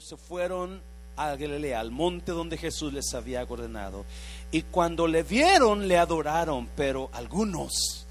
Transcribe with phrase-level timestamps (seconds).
[0.00, 0.80] se fueron
[1.16, 4.04] a Galilea, al monte donde Jesús les había ordenado.
[4.50, 8.06] Y cuando le vieron, le adoraron, pero algunos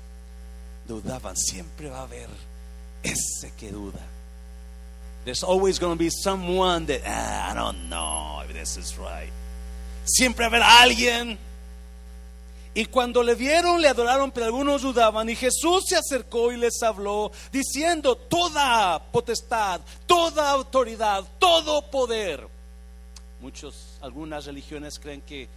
[0.88, 1.36] dudaban.
[1.36, 2.30] Siempre va a haber
[3.04, 4.00] ese que duda.
[5.26, 9.32] There's always going to be someone that, ah, I don't know if this is right.
[10.06, 11.38] Siempre va a haber alguien.
[12.80, 15.28] Y cuando le vieron, le adoraron, pero algunos dudaban.
[15.28, 22.48] Y Jesús se acercó y les habló, diciendo, toda potestad, toda autoridad, todo poder.
[23.42, 25.50] Muchos, algunas religiones creen que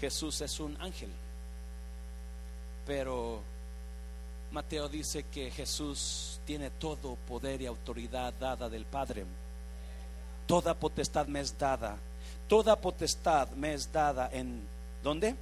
[0.00, 1.10] Jesús es un ángel.
[2.86, 3.42] Pero
[4.50, 9.26] Mateo dice que Jesús tiene todo poder y autoridad dada del Padre.
[10.46, 11.98] Toda potestad me es dada.
[12.48, 14.62] Toda potestad me es dada en
[15.02, 15.36] ¿dónde?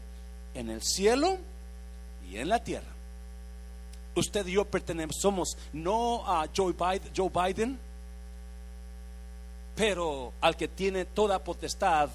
[0.55, 1.39] En el cielo
[2.29, 2.89] y en la tierra.
[4.15, 7.79] Usted y yo pertenecemos, somos no a Joe Biden,
[9.77, 12.11] pero al que tiene toda potestad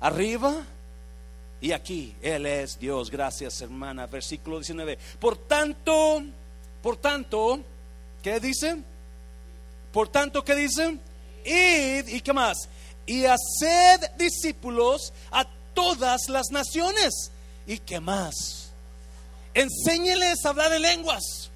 [0.00, 0.64] arriba
[1.60, 2.14] y aquí.
[2.22, 3.10] Él es Dios.
[3.10, 4.06] Gracias, hermana.
[4.06, 4.98] Versículo 19.
[5.18, 6.22] Por tanto,
[6.82, 7.60] por tanto,
[8.22, 8.76] ¿qué dice?
[9.92, 10.98] Por tanto, ¿qué dice?
[11.44, 12.68] Id y qué más?
[13.06, 15.46] Y haced discípulos a
[15.80, 17.30] todas las naciones.
[17.66, 18.70] ¿Y qué más?
[19.54, 21.50] Enséñeles a hablar en lenguas.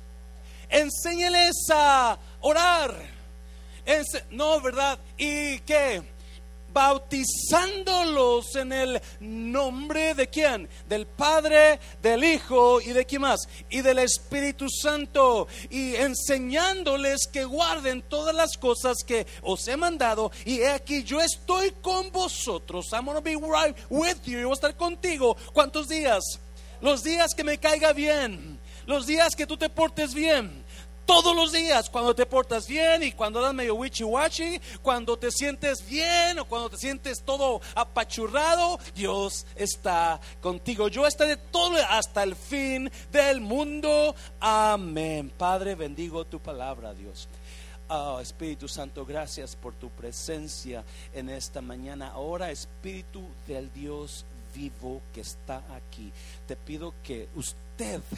[0.70, 2.94] Enséñeles a orar.
[4.30, 4.98] no, ¿verdad?
[5.18, 6.02] ¿Y qué?
[6.74, 10.68] Bautizándolos en el nombre de quién?
[10.88, 13.48] Del Padre, del Hijo y de quién más?
[13.70, 15.46] Y del Espíritu Santo.
[15.70, 20.32] Y enseñándoles que guarden todas las cosas que os he mandado.
[20.44, 22.92] Y he aquí, yo estoy con vosotros.
[22.92, 24.40] I'm gonna be right with you.
[24.40, 25.36] Yo voy a estar contigo.
[25.52, 26.22] ¿Cuántos días?
[26.80, 28.58] Los días que me caiga bien.
[28.86, 30.63] Los días que tú te portes bien
[31.06, 35.86] todos los días, cuando te portas bien y cuando das medio wichi-wachi, cuando te sientes
[35.86, 40.88] bien o cuando te sientes todo apachurrado, Dios está contigo.
[40.88, 44.14] Yo estaré todo hasta el fin del mundo.
[44.40, 45.30] Amén.
[45.36, 47.28] Padre, bendigo tu palabra, Dios.
[47.88, 52.12] Oh, Espíritu Santo, gracias por tu presencia en esta mañana.
[52.12, 56.12] Ahora, Espíritu del Dios vivo que está aquí.
[56.46, 57.63] Te pido que usted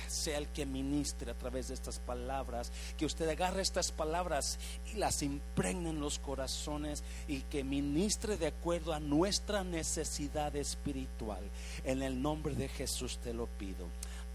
[0.08, 4.58] sea el que ministre a través de estas palabras, que usted agarre estas palabras
[4.92, 11.42] y las impregne en los corazones y que ministre de acuerdo a nuestra necesidad espiritual.
[11.84, 13.86] En el nombre de Jesús te lo pido.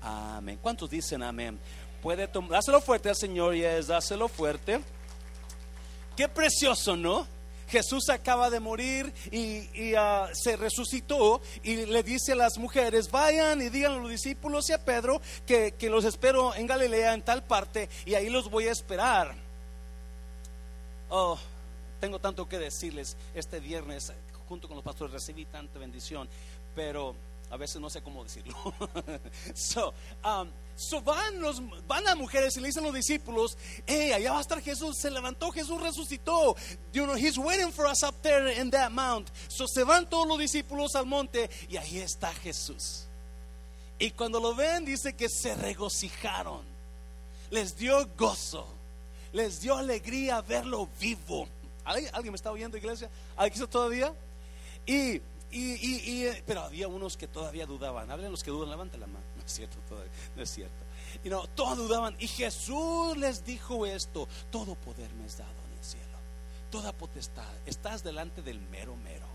[0.02, 0.60] Amén.
[0.62, 1.60] ¿Cuántos dicen amén?
[2.02, 4.82] Puede dáselo fuerte al Señor y es dáselo fuerte.
[6.18, 7.28] Qué precioso, ¿no?
[7.72, 13.62] Jesús acaba de morir y, ah, se resucitó y le dice a las mujeres, vayan
[13.62, 17.22] y digan a los discípulos y a Pedro que, que los espero en Galilea, en
[17.22, 19.34] tal parte, y ahí los voy a esperar.
[21.10, 21.40] Oh,
[22.02, 24.12] tengo tanto que decirles este viernes,
[24.50, 26.28] junto con los pastores recibí tanta bendición,
[26.76, 27.16] pero
[27.50, 28.56] a veces no sé cómo decirlo.
[29.54, 29.94] so,
[30.26, 34.32] um, so van, los, van a mujeres y le dicen a los discípulos, hey, allá
[34.32, 36.56] va a estar Jesús, se levantó, Jesús resucitó.
[36.94, 39.30] You he's waiting for us up there in that mount.
[39.48, 43.08] So se van todos los discípulos al monte y ahí está Jesús.
[44.00, 46.62] Y cuando lo ven, dice que se regocijaron.
[47.52, 48.68] Les dio gozo.
[49.34, 51.48] Les dio alegría verlo vivo.
[51.84, 53.10] ¿Alguien me está oyendo, iglesia?
[53.36, 54.14] ¿Alguien está todavía?
[54.86, 55.22] Y
[55.52, 58.10] y, y, pero había unos que todavía dudaban.
[58.10, 59.26] Hablen los que dudan, levante la mano.
[59.42, 60.84] No es cierto, todavía, no es cierto.
[61.24, 62.16] Y no, todos dudaban.
[62.20, 66.18] Y Jesús les dijo esto: Todo poder me es dado en el cielo,
[66.70, 67.52] toda potestad.
[67.66, 69.32] Estás delante del mero mero.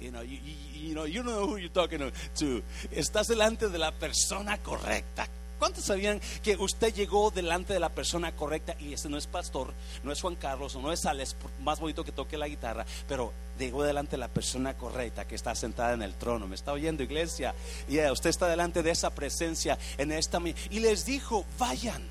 [0.00, 2.62] You know, you, you, know, you know who you're talking to.
[2.90, 5.28] Estás delante de la persona correcta.
[5.58, 8.74] ¿Cuántos sabían que usted llegó delante de la persona correcta?
[8.80, 9.72] Y ese no es pastor,
[10.02, 13.84] no es Juan Carlos, no es Alex, más bonito que toque la guitarra, pero llegó
[13.84, 16.48] delante de la persona correcta que está sentada en el trono.
[16.48, 17.54] ¿Me está oyendo, iglesia?
[17.88, 20.40] Y usted está delante de esa presencia en esta.
[20.70, 22.02] Y les dijo: vayan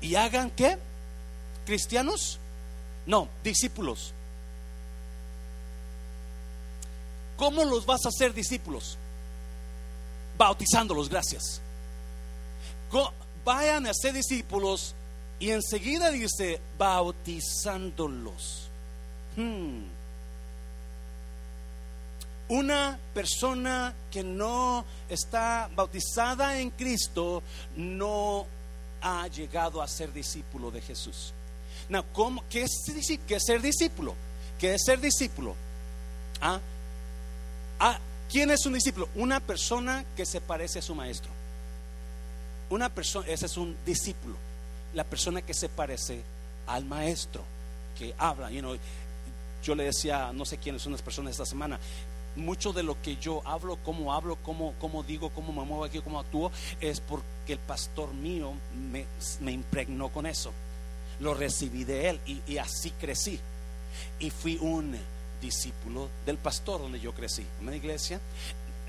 [0.00, 0.78] y hagan qué?
[1.66, 2.38] ¿Cristianos?
[3.04, 4.14] No, discípulos.
[7.36, 8.96] ¿Cómo los vas a hacer discípulos?
[10.38, 11.60] Bautizándolos, gracias
[13.44, 14.94] vayan a ser discípulos
[15.38, 18.68] y enseguida dice bautizándolos.
[19.36, 19.82] Hmm.
[22.48, 27.42] Una persona que no está bautizada en Cristo
[27.76, 28.46] no
[29.00, 31.32] ha llegado a ser discípulo de Jesús.
[32.50, 32.70] qué, es,
[33.38, 34.14] ser discípulo?
[34.58, 35.54] ¿Qué es ser discípulo?
[36.40, 36.60] ¿Ah?
[37.80, 37.98] ¿Ah?
[38.30, 39.08] ¿Quién es un discípulo?
[39.14, 41.33] Una persona que se parece a su maestro.
[42.70, 44.36] Una persona, ese es un discípulo,
[44.94, 46.22] la persona que se parece
[46.66, 47.42] al maestro,
[47.98, 48.76] que habla, you know,
[49.62, 51.78] yo le decía, no sé quiénes son las personas esta semana,
[52.36, 56.00] mucho de lo que yo hablo, cómo hablo, cómo, cómo digo, cómo me muevo aquí,
[56.00, 56.50] cómo actúo,
[56.80, 58.52] es porque el pastor mío
[59.40, 60.52] me, impregnó con eso.
[61.20, 63.38] Lo recibí de él y, así crecí.
[64.18, 64.96] Y fui un
[65.40, 68.20] discípulo del pastor donde yo crecí, en la iglesia.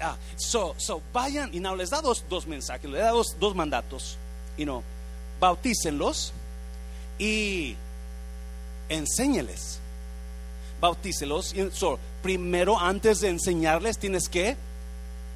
[0.02, 3.56] Ah, so, so, vayan y no les da dos, dos mensajes, les da dos, dos
[3.56, 4.18] mandatos.
[4.58, 4.84] Y no,
[5.40, 6.34] bautícenlos
[7.18, 7.76] y
[8.90, 9.80] enséñeles.
[10.82, 11.54] Bautícelos.
[11.54, 14.58] Y, so, primero, antes de enseñarles, tienes que,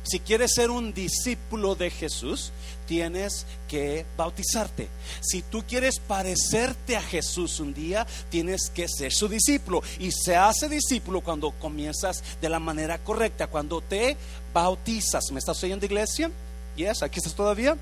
[0.03, 2.51] si quieres ser un discípulo de Jesús,
[2.89, 4.89] tienes que bautizarte.
[5.21, 9.83] Si tú quieres parecerte a Jesús un día, tienes que ser su discípulo.
[9.99, 14.17] Y se hace discípulo cuando comienzas de la manera correcta, cuando te
[14.51, 15.31] bautizas.
[15.31, 16.31] ¿Me estás oyendo, iglesia?
[16.75, 17.77] Yes, aquí estás todavía.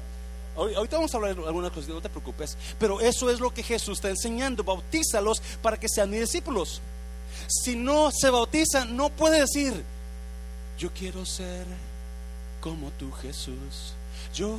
[0.57, 2.57] Ahorita vamos a hablar de algunas cosas, no te preocupes.
[2.77, 4.65] Pero eso es lo que Jesús está enseñando.
[4.65, 6.81] Bautízalos para que sean mis discípulos.
[7.48, 9.86] Si no se bautizan, no puede decir,
[10.77, 11.65] yo quiero ser
[12.59, 13.94] como tú, Jesús.
[14.33, 14.57] Yo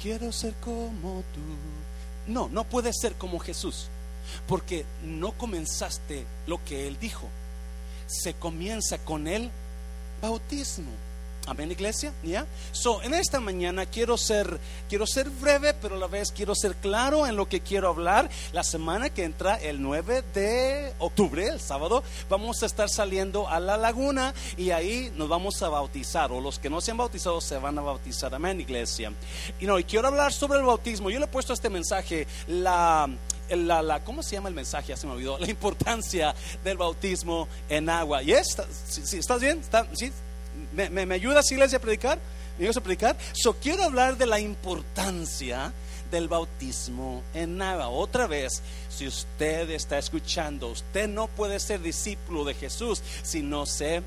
[0.00, 1.40] quiero ser como tú.
[2.30, 3.88] No, no puede ser como Jesús.
[4.46, 7.28] Porque no comenzaste lo que Él dijo.
[8.06, 9.50] Se comienza con el
[10.20, 10.90] bautismo.
[11.46, 12.12] Amén, iglesia.
[12.22, 12.46] ¿Ya?
[12.72, 16.76] So, en esta mañana quiero ser, quiero ser breve, pero a la vez quiero ser
[16.76, 18.30] claro en lo que quiero hablar.
[18.52, 23.58] La semana que entra, el 9 de octubre, el sábado, vamos a estar saliendo a
[23.58, 26.30] la laguna y ahí nos vamos a bautizar.
[26.30, 28.34] O los que no se han bautizado se van a bautizar.
[28.34, 29.12] Amén, iglesia.
[29.58, 31.10] Y no, y quiero hablar sobre el bautismo.
[31.10, 33.08] Yo le he puesto este mensaje, la
[33.56, 34.96] la, la, ¿cómo se llama el mensaje?
[34.96, 35.38] Se me olvidó.
[35.38, 38.22] La importancia del bautismo en agua.
[38.22, 38.56] ¿Y es?
[39.12, 39.58] ¿Estás bien?
[39.58, 40.12] ¿Está, ¿Sí?
[40.72, 42.18] ¿Me, me, me ayudas, iglesia, a predicar?
[42.58, 43.16] ¿Me ayudas a predicar?
[43.32, 45.72] So, quiero hablar de la importancia
[46.10, 47.88] del bautismo en agua.
[47.88, 53.66] Otra vez, si usted está escuchando, usted no puede ser discípulo de Jesús si no
[53.66, 54.02] se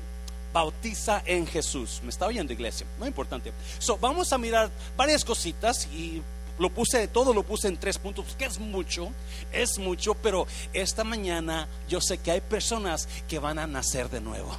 [0.52, 2.00] bautiza en Jesús.
[2.02, 2.86] ¿Me está oyendo, iglesia?
[2.98, 3.52] Muy importante.
[3.78, 6.22] So, vamos a mirar varias cositas y
[6.58, 9.10] lo puse, todo lo puse en tres puntos, que es mucho,
[9.52, 14.20] es mucho, pero esta mañana yo sé que hay personas que van a nacer de
[14.20, 14.54] nuevo.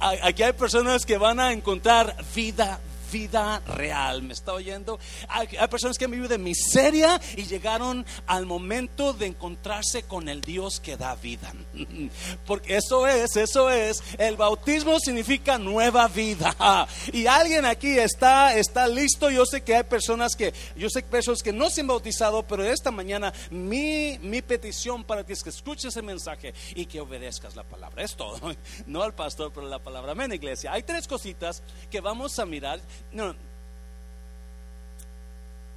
[0.22, 2.80] Aquí hay personas que van a encontrar vida
[3.12, 4.22] vida real.
[4.22, 4.98] ¿Me está oyendo?
[5.28, 10.40] Hay, personas que han vivido de miseria y llegaron al momento de encontrarse con el
[10.40, 11.52] Dios que da vida.
[12.46, 14.02] Porque eso es, eso es.
[14.18, 16.54] El bautismo significa nueva vida.
[17.12, 19.30] Y alguien aquí está, está listo.
[19.30, 22.42] Yo sé que hay personas que, yo sé que personas que no se han bautizado,
[22.42, 27.00] pero esta mañana mi, mi petición para ti es que escuches el mensaje y que
[27.00, 28.02] obedezcas la palabra.
[28.02, 28.36] Es todo.
[28.86, 30.12] No al pastor, pero la palabra.
[30.12, 30.72] Amén, iglesia.
[30.72, 32.80] Hay tres cositas que vamos a mirar
[33.12, 33.34] no,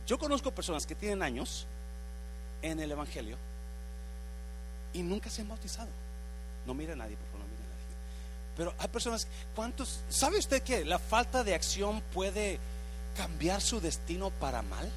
[0.09, 1.67] yo conozco personas que tienen años
[2.63, 3.37] en el Evangelio
[4.91, 5.89] y nunca se han bautizado.
[6.65, 7.95] No mire a nadie, por favor, no mire a nadie.
[8.57, 10.01] Pero hay personas, ¿cuántos?
[10.09, 12.59] ¿Sabe usted que la falta de acción puede
[13.15, 14.89] cambiar su destino para mal?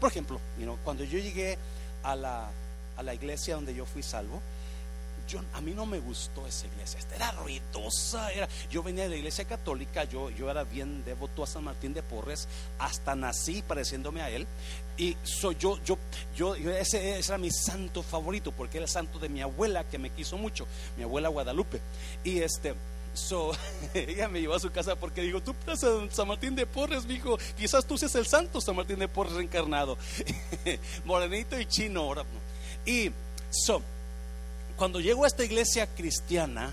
[0.00, 0.40] Por ejemplo,
[0.84, 1.58] cuando yo llegué
[2.02, 2.48] a la,
[2.96, 4.40] a la iglesia donde yo fui salvo,
[5.52, 9.44] a mí no me gustó esa iglesia, era ruidosa, era, yo venía de la iglesia
[9.44, 12.48] católica, yo, yo era bien devoto a San Martín de Porres,
[12.78, 14.46] hasta nací pareciéndome a él,
[14.96, 15.98] y soy yo, yo,
[16.36, 19.98] yo, ese, ese, era mi santo favorito, porque era el santo de mi abuela que
[19.98, 20.66] me quiso mucho,
[20.96, 21.80] mi abuela Guadalupe,
[22.24, 22.74] y este...
[23.12, 23.50] So,
[23.92, 25.80] ella me llevó a su casa porque dijo, tú eres
[26.14, 29.98] San Martín de Porres, dijo, quizás tú seas el santo San Martín de Porres reencarnado,
[31.04, 32.02] morenito y chino.
[32.02, 32.24] Ahora,
[32.86, 33.10] y
[33.50, 33.82] so,
[34.80, 36.72] cuando llego a esta iglesia cristiana,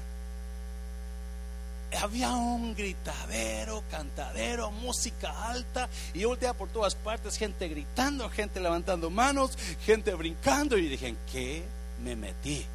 [2.01, 8.61] había un gritadero, cantadero, música alta, y yo volteaba por todas partes, gente gritando, gente
[8.61, 11.63] levantando manos, gente brincando, y dije, ¿en qué
[12.01, 12.65] me metí?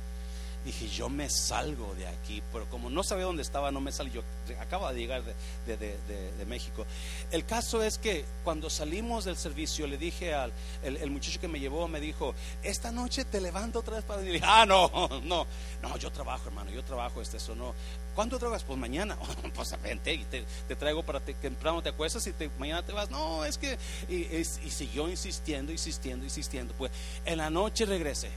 [0.65, 4.11] Dije, yo me salgo de aquí, pero como no sabía dónde estaba, no me salí,
[4.11, 4.23] yo
[4.61, 5.35] acabo de llegar de,
[5.67, 6.87] de, de, de, México.
[7.31, 10.53] El caso es que cuando salimos del servicio, le dije al
[10.83, 14.43] el, muchacho que me llevó, me dijo, esta noche te levanto otra vez para venir.
[14.45, 14.91] ah, no,
[15.25, 15.47] no,
[15.83, 17.75] no, yo trabajo, hermano, yo trabajo, este, eso no.
[18.15, 18.65] ¿Cuándo trabajas?
[18.65, 19.17] Pues mañana.
[19.55, 20.45] pues vente y te,
[20.77, 23.11] traigo para que temprano te acuestas y mañana te vas.
[23.11, 23.79] No, es que,
[24.09, 26.75] y, y siguió insistiendo, insistiendo, insistiendo.
[26.75, 26.93] Pues
[27.25, 28.31] en la noche regresé.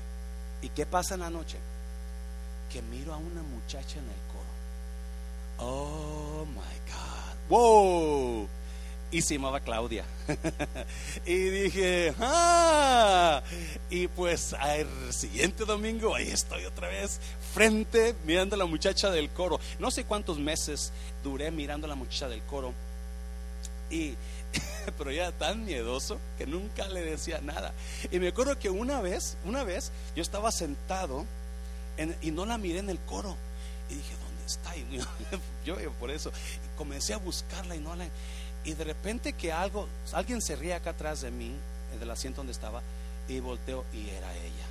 [0.62, 1.58] ¿Y qué pasa en la noche?
[2.76, 5.70] Que miro a una muchacha en el coro.
[5.70, 7.48] Oh my God.
[7.48, 8.50] Wow.
[9.12, 10.04] Y se llamaba Claudia.
[11.26, 13.42] y dije, ah.
[13.90, 17.22] Y pues al siguiente domingo, ahí estoy otra vez,
[17.54, 19.58] frente, mirando a la muchacha del coro.
[19.80, 20.92] No sé cuántos meses
[21.24, 22.74] duré mirando a la muchacha del coro.
[23.90, 24.16] Y,
[24.98, 27.72] pero era tan miedoso que nunca le decía nada.
[28.12, 31.26] Y me acuerdo que una vez, una vez, yo estaba sentado
[32.22, 33.36] y no la miré en el coro.
[33.90, 34.76] Y dije, ¿dónde está?
[34.76, 35.00] Y
[35.66, 36.32] yo, por eso
[36.78, 38.08] comencé a buscarla y no la...
[38.64, 41.52] Y de repente que algo, alguien se ríe acá atrás de mí,
[42.00, 42.82] del asiento donde estaba,
[43.28, 44.66] y volteo y era ella.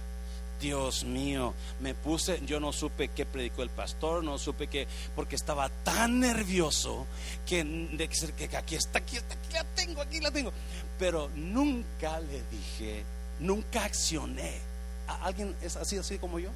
[0.61, 5.37] Dios mío, me puse, yo no supe qué predicó el pastor, no supe qué, porque
[5.37, 7.07] estaba tan nervioso
[7.47, 10.52] que, de, que aquí está, aquí está, aquí la tengo, aquí la tengo.
[10.99, 13.04] Pero nunca le dije,
[13.40, 14.59] nunca accioné.
[15.07, 16.50] ¿Alguien es así, así como yo?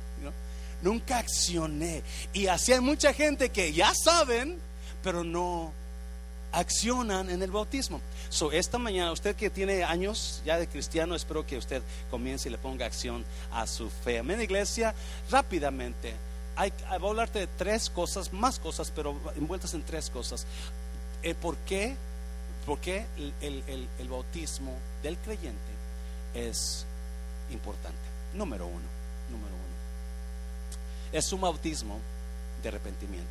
[0.82, 2.02] Nunca accioné.
[2.32, 4.58] Y así hay mucha gente que ya saben,
[5.02, 5.72] pero no
[6.52, 8.00] accionan en el bautismo.
[8.30, 12.52] So, esta mañana, usted que tiene años ya de cristiano, espero que usted comience y
[12.52, 14.18] le ponga acción a su fe.
[14.18, 14.94] Amén, iglesia.
[15.30, 16.14] Rápidamente,
[16.56, 20.46] hay, voy a hablarte de tres cosas, más cosas, pero envueltas en tres cosas.
[21.22, 21.96] Eh, ¿Por qué,
[22.66, 23.62] por qué el,
[23.98, 25.58] el bautismo del creyente
[26.34, 26.84] es
[27.50, 27.98] importante?
[28.34, 28.97] Número uno.
[31.12, 31.98] Es un bautismo
[32.62, 33.26] de arrepentimiento.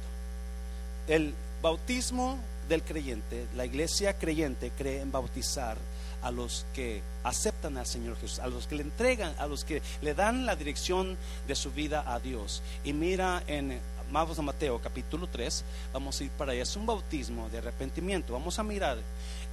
[1.08, 5.78] El bautismo del creyente, la iglesia creyente cree en bautizar
[6.22, 9.82] a los que aceptan al Señor Jesús, a los que le entregan, a los que
[10.02, 11.18] le dan la dirección
[11.48, 12.62] de su vida a Dios.
[12.84, 13.80] Y mira en
[14.10, 16.64] Vamos a Mateo capítulo 3, vamos a ir para allá.
[16.64, 18.32] Es un bautismo de arrepentimiento.
[18.32, 18.98] Vamos a mirar.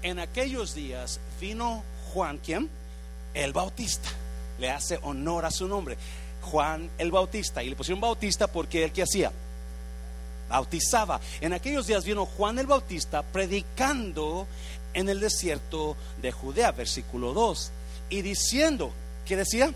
[0.01, 2.71] En aquellos días vino Juan, ¿quién?
[3.35, 4.09] El Bautista.
[4.61, 5.99] Le hace honor a su nombre.
[6.45, 7.63] Juan el Bautista.
[7.63, 9.33] Y le pusieron Bautista porque él que hacía
[10.49, 11.21] bautizaba.
[11.41, 14.47] En aquellos días vino Juan el Bautista predicando
[14.93, 17.73] en el desierto de Judea, versículo 2,
[18.11, 18.93] y diciendo,
[19.27, 19.73] ¿qué decía?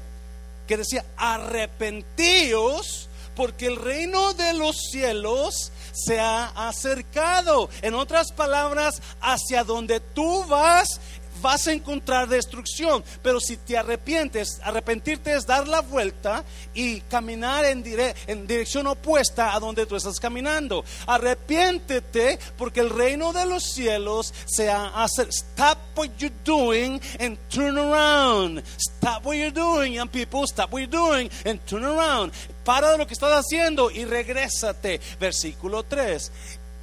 [0.67, 7.71] Que decía, arrepentíos porque el reino de los cielos se ha acercado.
[7.83, 11.01] En otras palabras, hacia donde tú vas
[11.41, 13.05] vas a encontrar destrucción.
[13.23, 17.85] Pero si te arrepientes, arrepentirte es dar la vuelta y caminar en,
[18.27, 20.85] en dirección opuesta a donde tú estás caminando.
[21.07, 25.27] Arrepiéntete porque el reino de los cielos se hace.
[25.31, 28.63] Stop what you're doing and turn around.
[28.79, 30.47] Stop what you're doing, young people.
[30.47, 32.33] Stop what you're doing and turn around.
[32.65, 35.01] Para de lo que estás haciendo y regrésate.
[35.19, 36.31] Versículo 3.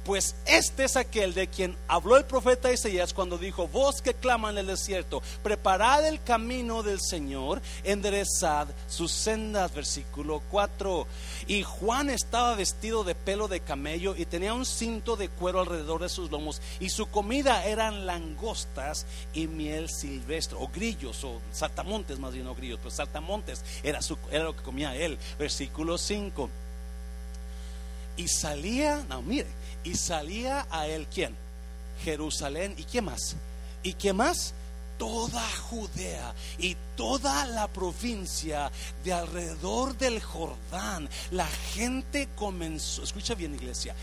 [0.06, 4.52] Pues este es aquel de quien habló el profeta Isaías cuando dijo, vos que claman
[4.52, 11.08] en el desierto, preparad el camino del Señor, enderezad sus sendas, versículo 4.
[11.48, 16.02] Y Juan estaba vestido de pelo de camello y tenía un cinto de cuero alrededor
[16.02, 22.20] de sus lomos y su comida eran langostas y miel silvestre, o grillos, o saltamontes
[22.20, 26.48] más bien, no grillos, pues saltamontes era, su, lo que comía él, versículo 5.
[28.18, 29.48] Y salía, no, mire,
[29.86, 31.34] y salía a él quién?
[32.02, 32.74] Jerusalén.
[32.76, 33.36] ¿Y qué más?
[33.84, 34.52] ¿Y qué más?
[34.98, 38.72] Toda Judea y toda la provincia
[39.04, 41.08] de alrededor del Jordán.
[41.30, 43.94] La gente comenzó, escucha bien iglesia,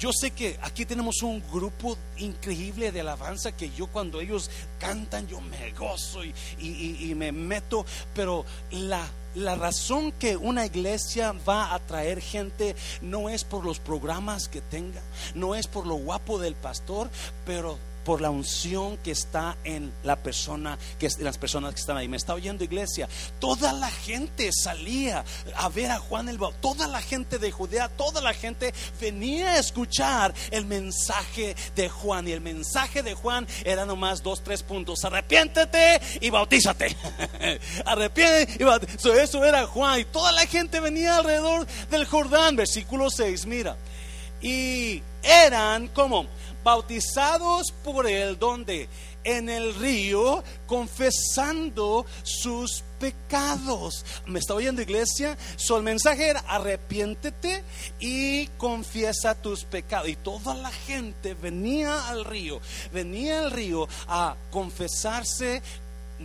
[0.00, 5.26] yo sé que aquí tenemos un grupo increíble de alabanza que yo cuando ellos cantan
[5.28, 11.74] yo me gozo y, y me meto, pero la la razón que una iglesia va
[11.74, 15.02] a traer gente no es por los programas que tenga,
[15.34, 17.10] no es por lo guapo del pastor,
[17.44, 21.96] pero por la unción que está en la persona, que en las personas que están
[21.96, 22.06] ahí.
[22.06, 23.08] Me está oyendo iglesia.
[23.40, 25.24] Toda la gente salía
[25.56, 26.60] a ver a Juan el Bautista.
[26.60, 32.28] Toda la gente de Judea, toda la gente venía a escuchar el mensaje de Juan.
[32.28, 35.04] Y el mensaje de Juan era nomás dos, tres puntos.
[35.04, 36.96] Arrepiéntete y bautízate.
[37.84, 39.20] Arrepiéntete y bautízate.
[39.20, 39.98] Eso era Juan.
[39.98, 42.54] Y toda la gente venía alrededor del Jordán.
[42.54, 43.76] Versículo 6, mira.
[44.40, 46.26] Y eran como
[46.62, 48.88] bautizados por él, donde
[49.26, 54.04] en el río, confesando sus pecados.
[54.26, 55.36] ¿Me está oyendo iglesia?
[55.56, 57.64] So, el mensaje era arrepiéntete
[57.98, 60.08] y confiesa tus pecados.
[60.08, 62.60] Y toda la gente venía al río,
[62.92, 65.62] venía al río a confesarse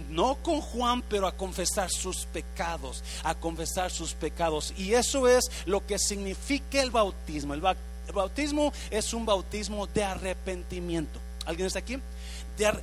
[0.10, 4.74] no con Juan, pero a confesar sus pecados, a confesar sus pecados.
[4.78, 7.54] Y eso es lo que significa el bautismo.
[7.54, 11.20] El bautismo el bautismo es un bautismo de arrepentimiento.
[11.46, 11.98] ¿Alguien está aquí?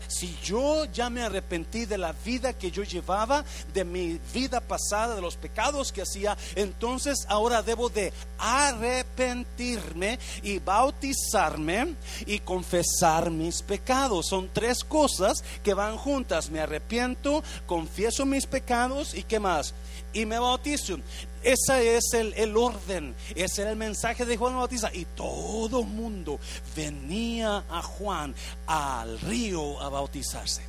[0.09, 5.15] si yo ya me arrepentí de la vida que yo llevaba, de mi vida pasada,
[5.15, 11.95] de los pecados que hacía, entonces ahora debo de arrepentirme y bautizarme
[12.27, 14.27] y confesar mis pecados.
[14.29, 16.51] Son tres cosas que van juntas.
[16.51, 19.75] Me arrepiento, confieso mis pecados y qué más.
[20.13, 20.99] Y me bautizo.
[21.43, 24.91] Ese es el, orden, ese era el mensaje de Juan Bautista.
[24.93, 26.41] Y todo el mundo
[26.75, 28.35] venía a Juan
[28.67, 30.63] al río a bautizarse.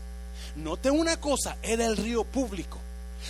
[0.55, 2.79] Note una cosa, era el río público.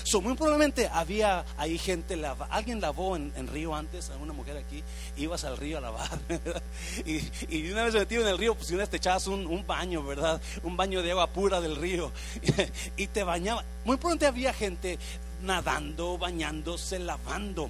[0.03, 4.83] So, muy probablemente había ahí gente, alguien lavó en, río antes, alguna mujer aquí,
[5.17, 6.19] ibas al río a lavar,
[7.05, 10.03] y, una vez metido en el río, pues una vez te echabas un, un, baño,
[10.03, 10.39] ¿verdad?
[10.63, 12.11] Un baño de agua pura del río,
[12.97, 13.63] y te bañaba.
[13.83, 14.99] Muy probablemente había gente
[15.41, 17.69] nadando, bañándose, lavando.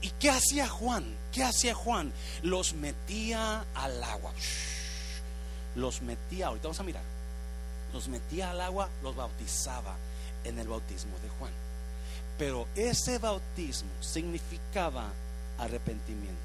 [0.00, 1.04] ¿Y qué hacía Juan?
[1.32, 2.12] ¿Qué hacía Juan?
[2.42, 4.32] Los metía al agua.
[5.74, 7.02] Los metía, ahorita vamos a mirar.
[7.92, 9.96] Los metía al agua, los bautizaba
[10.44, 11.52] en el bautismo de Juan.
[12.38, 15.08] Pero ese bautismo significaba
[15.58, 16.36] arrepentimiento.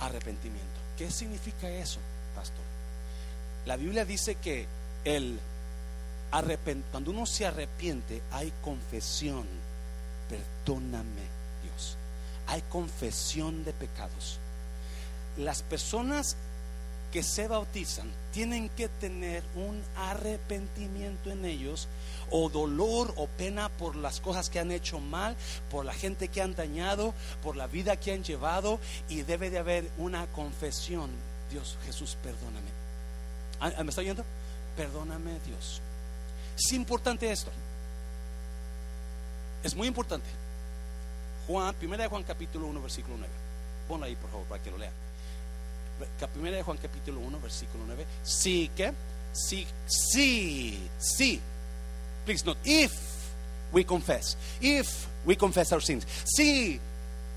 [0.00, 0.80] Arrepentimiento.
[0.98, 2.00] ¿Qué significa eso,
[2.34, 2.64] pastor?
[3.64, 4.66] La Biblia dice que
[5.04, 5.40] el
[6.90, 9.46] cuando uno se arrepiente hay confesión.
[10.28, 11.22] Perdóname,
[11.62, 11.96] Dios.
[12.46, 14.38] Hay confesión de pecados.
[15.36, 16.36] Las personas
[17.12, 21.88] que se bautizan tienen que tener un arrepentimiento en ellos
[22.30, 25.36] o dolor o pena por las cosas que han hecho mal,
[25.70, 29.58] por la gente que han dañado, por la vida que han llevado y debe de
[29.58, 31.10] haber una confesión.
[31.50, 32.68] Dios, Jesús, perdóname.
[33.60, 34.24] Ah, ¿Me está oyendo?
[34.76, 35.80] Perdóname, Dios.
[36.56, 37.50] Es importante esto.
[39.62, 40.26] Es muy importante.
[41.46, 43.32] Juan, primera de Juan capítulo 1, versículo 9.
[43.88, 44.92] Ponla ahí, por favor, para que lo lean.
[46.32, 48.06] Primera de Juan capítulo 1, versículo 9.
[48.22, 48.92] Sí que,
[49.32, 51.40] sí, sí, sí.
[52.24, 52.92] Please note, if
[53.72, 56.80] we confess, if we confess our sins, si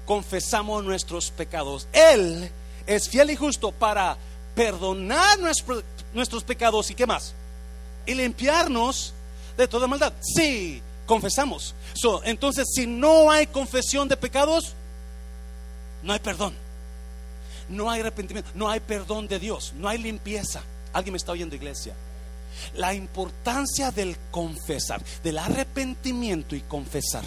[0.05, 2.49] confesamos nuestros pecados, Él
[2.87, 4.17] es fiel y justo para
[4.55, 5.83] perdonar nuestros,
[6.13, 7.33] nuestros pecados y qué más,
[8.05, 9.13] y limpiarnos
[9.57, 10.13] de toda maldad.
[10.21, 11.73] Si confesamos.
[12.23, 14.73] entonces, si no hay confesión de pecados,
[16.03, 16.53] no hay perdón
[17.69, 20.61] no hay arrepentimiento, no hay perdón de Dios, no hay limpieza.
[20.91, 21.93] ¿Alguien me está oyendo, iglesia?
[22.75, 27.23] La importancia del confesar, del arrepentimiento y confesar.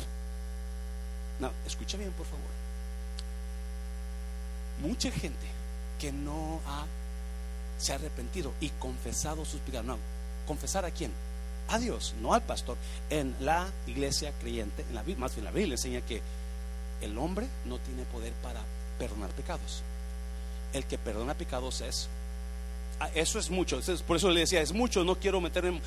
[1.40, 2.40] No, escucha bien, por favor.
[4.82, 5.46] Mucha gente
[5.98, 6.84] que no ha
[7.78, 9.86] se ha arrepentido y confesado sus pecados.
[9.86, 9.98] No,
[10.46, 11.12] confesar a quién?
[11.68, 12.76] A Dios, no al pastor.
[13.10, 16.20] En la iglesia creyente, en la, más bien la Biblia enseña que
[17.00, 18.60] el hombre no tiene poder para
[18.98, 19.82] perdonar pecados
[20.72, 22.08] el que perdona pecados es.
[23.00, 25.80] Ah, eso es mucho, por eso le decía, es mucho, no quiero meter en,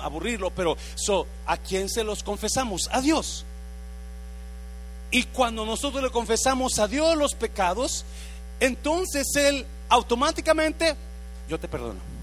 [0.00, 2.88] aburrirlo, pero so, ¿a quién se los confesamos?
[2.90, 3.44] A Dios.
[5.10, 8.04] Y cuando nosotros le confesamos a Dios los pecados,
[8.58, 10.96] entonces Él automáticamente,
[11.48, 12.15] yo te perdono.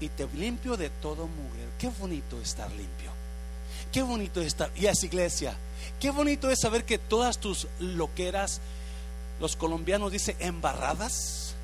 [0.00, 1.62] Y te limpio de todo mugre.
[1.78, 3.10] Qué bonito estar limpio.
[3.92, 4.70] Qué bonito estar.
[4.76, 5.56] Y es iglesia.
[6.00, 8.60] Qué bonito es saber que todas tus loqueras,
[9.40, 11.54] los colombianos dicen embarradas.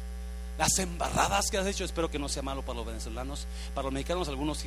[0.58, 3.92] Las embarradas que has hecho, espero que no sea malo para los venezolanos, para los
[3.92, 4.62] mexicanos algunos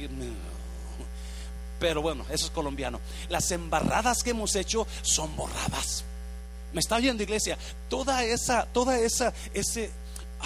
[1.84, 3.02] pero bueno, eso es colombiano.
[3.28, 6.06] Las embarradas que hemos hecho son borradas.
[6.72, 7.58] Me está oyendo iglesia,
[7.90, 9.92] toda esa, toda esa, ese,
[10.40, 10.46] ah,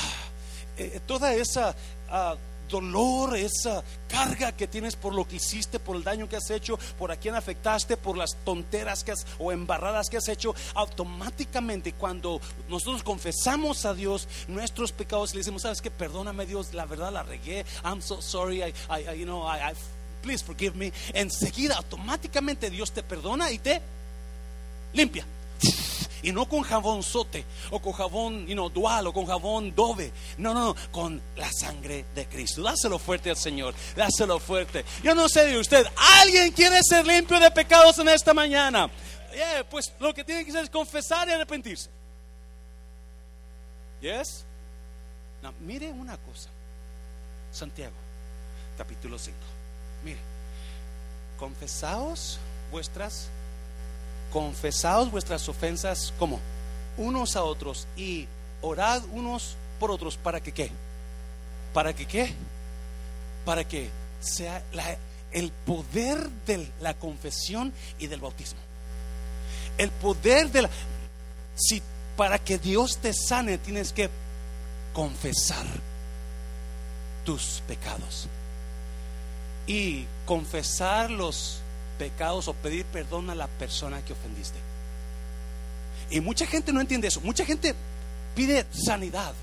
[0.80, 1.76] eh, toda esa
[2.10, 2.36] ah,
[2.68, 6.78] dolor, esa carga que tienes por lo que hiciste, por el daño que has hecho,
[6.98, 11.94] por a quien afectaste, por las tonteras que has o embarradas que has hecho, automáticamente
[11.94, 16.86] cuando nosotros confesamos a Dios nuestros pecados y le decimos, sabes que perdóname Dios, la
[16.86, 18.74] verdad la regué, I'm so sorry, I,
[19.18, 19.74] you know, I,
[20.22, 20.92] please forgive me.
[21.14, 23.82] Enseguida, automáticamente Dios te perdona y te
[24.94, 25.26] limpia.
[26.22, 30.12] Y no con jabón sote o con jabón you dual o con jabón dove.
[30.38, 32.62] No, no, no, con la sangre de Cristo.
[32.62, 33.74] Dáselo fuerte al Señor.
[33.96, 34.84] Dáselo fuerte.
[35.04, 35.86] Yo no sé de usted.
[36.22, 38.90] ¿Alguien quiere ser limpio de pecados en esta mañana?
[39.70, 41.90] pues lo que tiene que hacer es confesar y arrepentirse.
[44.02, 44.46] ¿Yes?
[45.62, 46.50] Mire una cosa.
[47.52, 47.96] Santiago,
[48.78, 49.38] capítulo 5.
[50.04, 50.20] Mire,
[51.38, 52.40] confesaos
[52.72, 53.30] vuestras
[54.32, 56.40] confesaos vuestras ofensas como
[56.98, 58.28] unos a otros y
[58.62, 60.72] orad unos por otros para que qué?
[61.74, 62.34] Para que qué?
[63.46, 64.64] Para que sea
[65.32, 68.60] el poder de la confesión y del bautismo.
[69.78, 70.70] El poder de la
[71.56, 71.82] si
[72.16, 74.10] para que Dios te sane tienes que
[74.94, 75.66] confesar
[77.24, 78.28] tus pecados
[79.68, 81.62] y confesar los
[81.98, 84.60] pecados o pedir perdón a la persona que ofendiste.
[86.10, 87.22] Y mucha gente no entiende eso.
[87.22, 87.76] Mucha gente
[88.36, 89.34] pide sanidad.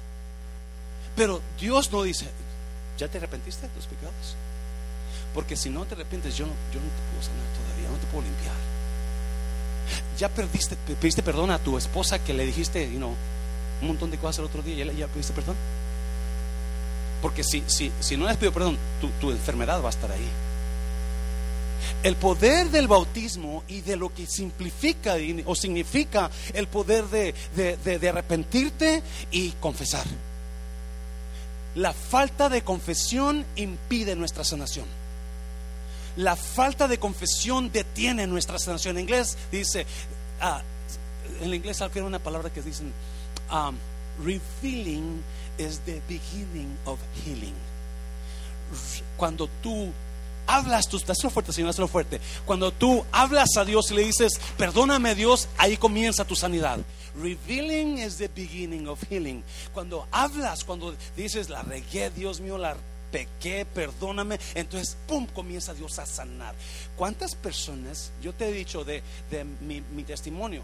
[1.16, 2.26] Pero Dios no dice,
[2.98, 4.36] ¿ya te arrepentiste de tus pecados?
[5.34, 8.06] Porque si no te arrepientes, yo no, yo no te puedo sanar todavía, no te
[8.06, 8.54] puedo limpiar.
[10.18, 13.14] Ya perdiste, pediste perdón a tu esposa que le dijiste, you know,
[13.82, 15.56] un montón de cosas el otro día, ¿ya, ya pediste perdón?
[17.20, 20.10] Porque si, si, si no le has pedido perdón, tu, tu enfermedad va a estar
[20.10, 20.28] ahí.
[22.02, 25.16] El poder del bautismo y de lo que simplifica
[25.46, 30.04] o significa el poder de, de arrepentirte y confesar.
[31.74, 34.86] La falta de confesión impide nuestra sanación.
[36.16, 38.96] La falta de confesión detiene nuestra sanación.
[38.96, 39.84] En inglés dice,
[40.40, 40.62] ah,
[41.40, 42.92] en inglés hay una palabra que dicen,
[43.50, 43.76] um,
[44.24, 45.22] revealing
[45.58, 47.54] is the beginning of healing.
[49.16, 49.92] Cuando tú
[50.46, 52.20] hablas, tú, hazlo fuerte, Señor, hazlo fuerte.
[52.44, 56.78] Cuando tú hablas a Dios y le dices, perdóname Dios, ahí comienza tu sanidad.
[57.16, 59.44] Revealing is the beginning of healing.
[59.72, 62.76] Cuando hablas, cuando dices, la regué, Dios mío, la
[63.14, 66.52] pequé, perdóname, entonces, ¡pum!, comienza Dios a sanar.
[66.96, 69.04] ¿Cuántas personas, yo te he dicho de,
[69.61, 70.62] mi, mi, testimonio,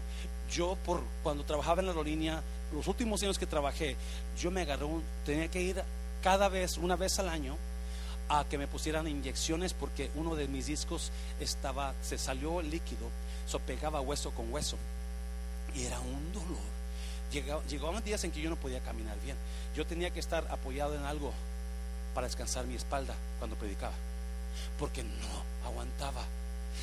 [0.51, 3.95] yo por cuando trabajaba en la aerolínea, los últimos años que trabajé,
[4.37, 5.81] yo me agarré, un, tenía que ir
[6.21, 7.55] cada vez, una vez al año,
[8.31, 13.09] a que me pusieran inyecciones porque uno de mis discos estaba, se salió líquido,
[13.45, 14.77] so pegaba hueso con hueso
[15.75, 16.71] y era un dolor.
[17.33, 19.35] Llegaba, llegaban días en que yo no podía caminar bien.
[19.75, 21.33] Yo tenía que estar apoyado en algo
[22.13, 23.93] para descansar mi espalda cuando predicaba,
[24.79, 26.23] porque no aguantaba.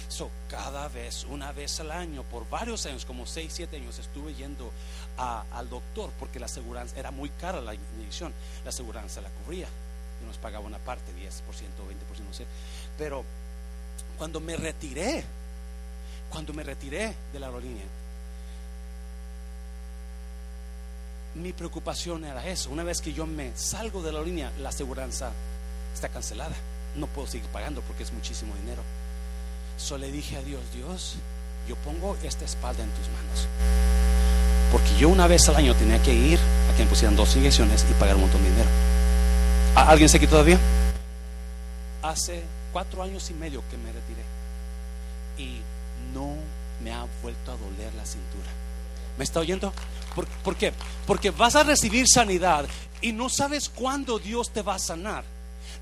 [0.08, 4.34] So, cada vez, una vez al año, por varios años, como 6, 7 años, estuve
[4.34, 4.70] yendo
[5.16, 8.34] al doctor porque la aseguranza era muy cara la inyección,
[8.64, 9.68] la aseguranza la cubría
[10.26, 12.44] nos pagaba una parte, 10%, 20%, no sé.
[12.96, 13.24] Pero
[14.16, 15.24] cuando me retiré,
[16.30, 17.84] cuando me retiré de la aerolínea,
[21.34, 22.70] mi preocupación era eso.
[22.70, 25.30] Una vez que yo me salgo de la aerolínea, la aseguranza
[25.94, 26.56] está cancelada.
[26.96, 28.82] No puedo seguir pagando porque es muchísimo dinero.
[29.76, 31.16] Solo le dije a Dios, Dios,
[31.68, 33.46] yo pongo esta espalda en tus manos.
[34.72, 37.86] Porque yo una vez al año tenía que ir a que me pusieran dos inyecciones
[37.88, 38.68] y pagar un montón de dinero.
[39.86, 40.58] ¿Alguien está aquí todavía?
[42.02, 44.22] Hace cuatro años y medio que me retiré
[45.38, 45.60] y
[46.12, 46.34] no
[46.82, 48.48] me ha vuelto a doler la cintura.
[49.16, 49.72] ¿Me está oyendo?
[50.14, 50.72] ¿Por, ¿Por, qué?
[51.06, 52.66] Porque vas a recibir sanidad
[53.00, 55.24] y no sabes cuándo Dios te va a sanar.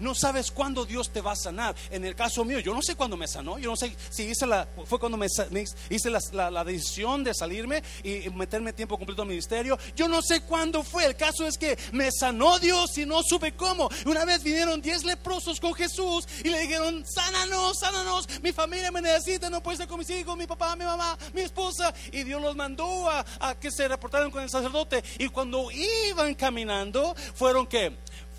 [0.00, 1.74] No sabes cuándo Dios te va a sanar.
[1.90, 3.58] En el caso mío, yo no sé cuándo me sanó.
[3.58, 8.72] Yo no sé si hice la, fue cuando hice la, decisión de salirme y meterme
[8.72, 9.78] tiempo completo al ministerio.
[9.94, 11.06] Yo no sé cuándo fue.
[11.06, 13.88] El caso es que me sanó Dios y no supe cómo.
[14.04, 18.26] Una vez vinieron diez leprosos con Jesús y le dijeron, sánanos, sánanos.
[18.42, 21.42] Mi familia me necesita, no puede estar con mis hijos, mi papá, mi mamá, mi
[21.42, 21.94] esposa.
[22.12, 25.02] Y Dios los mandó a, a que se reportaran con el sacerdote.
[25.18, 27.96] Y cuando iban caminando, fueron que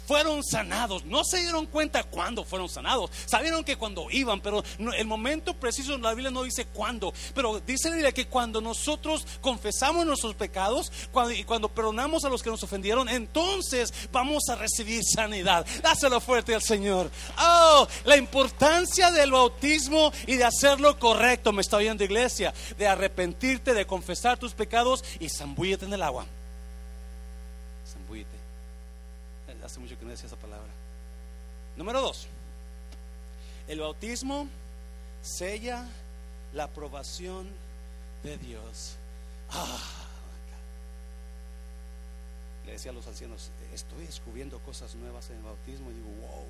[0.08, 1.06] fueron sanados.
[1.06, 3.12] No se dieron cuenta cuándo fueron sanados.
[3.26, 4.64] Sabieron que cuando iban, pero
[4.98, 7.14] el momento preciso la Biblia no dice cuándo.
[7.36, 10.92] Pero dice la Biblia que cuando nosotros confesamos nuestros pecados
[11.36, 15.66] y cuando perdonamos a los que nos ofendieron, entonces vamos a recibir sanidad.
[15.84, 17.12] Dáselo fuerte al Señor.
[17.40, 21.52] Oh, la importancia del bautismo y de hacerlo correcto.
[21.52, 22.54] Me está oyendo iglesia.
[22.78, 26.26] De arrepentirte, de confesar tus pecados y zambúllete en el agua.
[29.68, 30.72] hace mucho que decía esa palabra.
[31.76, 32.28] Número dos,
[33.68, 34.48] el bautismo
[35.22, 35.86] sella
[36.54, 37.48] la aprobación
[38.24, 38.96] de Dios.
[39.50, 40.08] Ah,
[42.66, 46.46] le decía a los ancianos, estoy descubriendo cosas nuevas en el bautismo y digo, wow,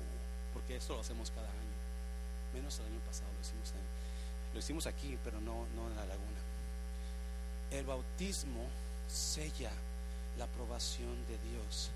[0.52, 1.78] porque esto lo hacemos cada año.
[2.54, 3.72] Menos el año pasado lo hicimos,
[4.52, 6.40] lo hicimos aquí, pero no, no en la laguna.
[7.70, 8.66] El bautismo
[9.06, 9.70] sella
[10.38, 11.90] la aprobación de Dios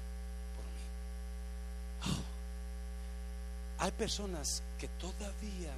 [3.78, 5.72] hay personas que todavía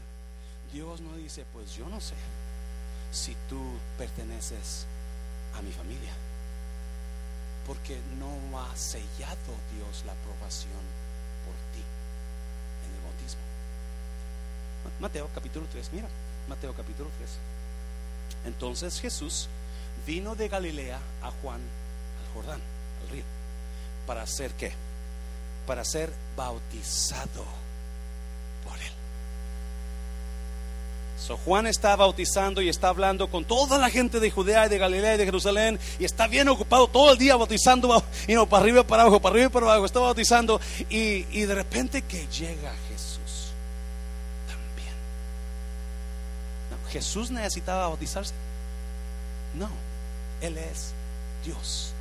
[0.73, 2.15] Dios no dice, pues yo no sé
[3.13, 3.61] si tú
[3.97, 4.87] perteneces
[5.57, 6.13] a mi familia,
[7.67, 10.83] porque no ha sellado Dios la aprobación
[11.45, 11.83] por ti
[12.85, 13.41] en el bautismo.
[15.01, 16.09] Mateo capítulo 3, mira,
[16.49, 17.31] Mateo capítulo 3.
[18.47, 19.49] Entonces Jesús
[20.07, 22.61] vino de Galilea a Juan al Jordán,
[23.03, 23.25] al río,
[24.07, 24.73] para hacer qué?
[25.67, 27.45] Para ser bautizado
[28.65, 28.93] por él.
[31.45, 35.15] Juan está bautizando y está hablando con toda la gente de Judea y de Galilea
[35.15, 38.81] y de Jerusalén y está bien ocupado todo el día bautizando, y no, para arriba
[38.81, 40.61] y para abajo, para arriba y para abajo, está bautizando
[40.91, 43.53] y de repente que llega Jesús
[44.47, 44.95] también.
[46.91, 48.35] Jesús necesitaba bautizarse.
[49.59, 49.69] No,
[50.41, 50.93] Él es
[51.45, 51.93] Dios.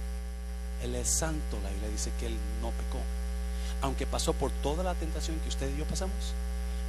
[0.84, 1.58] Él es santo.
[1.64, 3.00] La Biblia dice que Él no pecó.
[3.82, 6.34] Aunque pasó por toda la tentación que usted y yo pasamos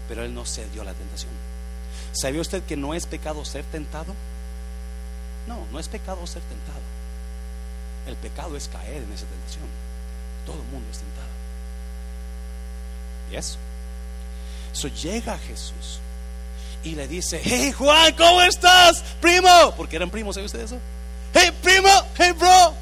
[0.08, 1.32] pero él no cedió a la tentación.
[2.14, 4.14] ¿Sabía usted que no es pecado ser tentado?
[5.46, 6.80] No, no es pecado ser tentado.
[8.06, 9.64] El pecado es caer en esa tentación.
[10.46, 11.28] Todo el mundo es tentado.
[13.32, 13.58] ¿Y eso?
[14.72, 16.00] So llega Jesús
[16.84, 19.02] y le dice, hey Juan, ¿cómo estás?
[19.20, 20.78] Primo, porque eran primos, ¿sabe usted eso?
[21.32, 22.74] Hey primo, hey bro.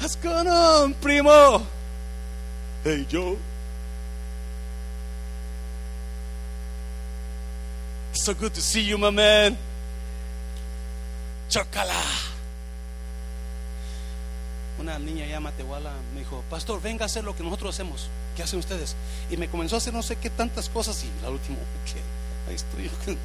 [0.00, 1.66] What's going on, primo?
[2.84, 3.38] Hey Joe.
[8.18, 9.56] So good to see you, my man.
[11.48, 12.02] Chocala.
[14.80, 18.08] Una niña ya Matehuala me dijo, Pastor, venga a hacer lo que nosotros hacemos.
[18.36, 18.96] ¿Qué hacen ustedes?
[19.30, 22.56] Y me comenzó a hacer no sé qué tantas cosas y la última, que ahí
[22.56, 22.90] estoy.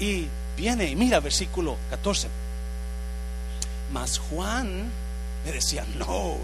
[0.00, 2.28] Y viene, y mira, versículo 14.
[3.92, 4.90] Mas Juan
[5.44, 6.38] me decía, no,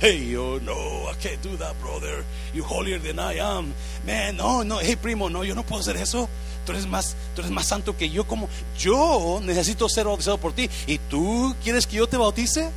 [0.00, 2.24] hey, yo, no, I can't do that, brother.
[2.54, 3.74] You're holier than I am.
[4.06, 6.28] Man, no, no, hey, primo, no, yo no puedo hacer eso.
[6.64, 8.24] Tú eres más, tú eres más santo que yo.
[8.24, 10.68] Como yo necesito ser bautizado por ti.
[10.86, 12.70] ¿Y tú quieres que yo te bautice?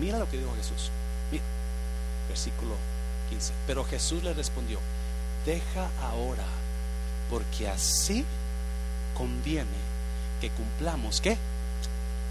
[0.00, 0.90] Mira lo que dijo Jesús.
[1.30, 1.44] Mira,
[2.28, 2.74] versículo
[3.30, 3.52] 15.
[3.66, 4.78] Pero Jesús le respondió:
[5.44, 6.46] Deja ahora,
[7.30, 8.24] porque así
[9.16, 9.86] conviene
[10.40, 11.36] que cumplamos ¿qué?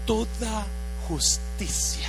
[0.06, 0.66] Toda
[1.08, 2.08] justicia.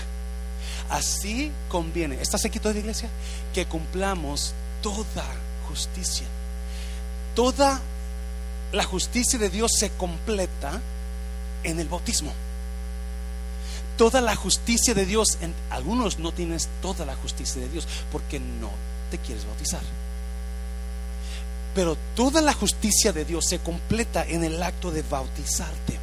[0.90, 2.22] Así conviene.
[2.22, 3.10] ¿Estás aquí toda la iglesia?
[3.54, 5.26] Que cumplamos toda
[5.68, 6.26] justicia.
[7.36, 7.82] Toda
[8.72, 10.82] la justicia de Dios se completa
[11.64, 12.34] en el bautismo.
[13.98, 18.40] Toda la justicia de Dios, en, algunos no tienes toda la justicia de Dios porque
[18.40, 18.70] no
[19.10, 19.82] te quieres bautizar.
[21.74, 26.00] Pero toda la justicia de Dios se completa en el acto de bautizarte.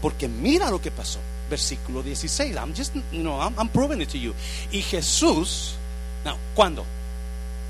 [0.00, 1.18] Porque mira lo que pasó.
[1.54, 2.58] Versículo 16.
[2.58, 4.34] I'm just, you I'm, proving it to you.
[4.72, 5.76] Y Jesús,
[6.24, 6.84] no, ¿cuándo?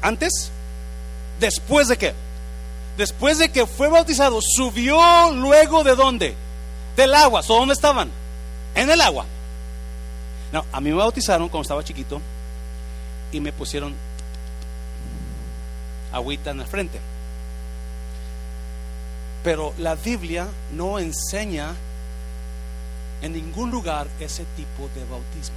[0.01, 0.51] ¿Antes?
[1.39, 2.15] ¿Después de qué?
[2.97, 4.99] Después de que fue bautizado, subió
[5.33, 6.35] luego de dónde?
[6.97, 7.43] Del agua.
[7.43, 8.11] ¿So dónde estaban?
[8.75, 9.27] En el agua.
[10.51, 12.23] No, a mí me bautizaron cuando estaba chiquito
[13.33, 13.95] y me pusieron
[16.11, 16.99] agüita en la frente.
[19.43, 21.75] Pero la Biblia no enseña
[23.25, 25.57] en ningún lugar ese tipo de bautismo.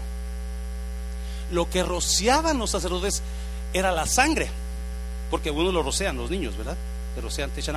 [1.52, 3.22] Lo que rociaban los sacerdotes
[3.74, 4.50] era la sangre,
[5.30, 6.78] porque uno lo rocian los niños, ¿verdad?
[7.14, 7.76] Te rocian, te echan.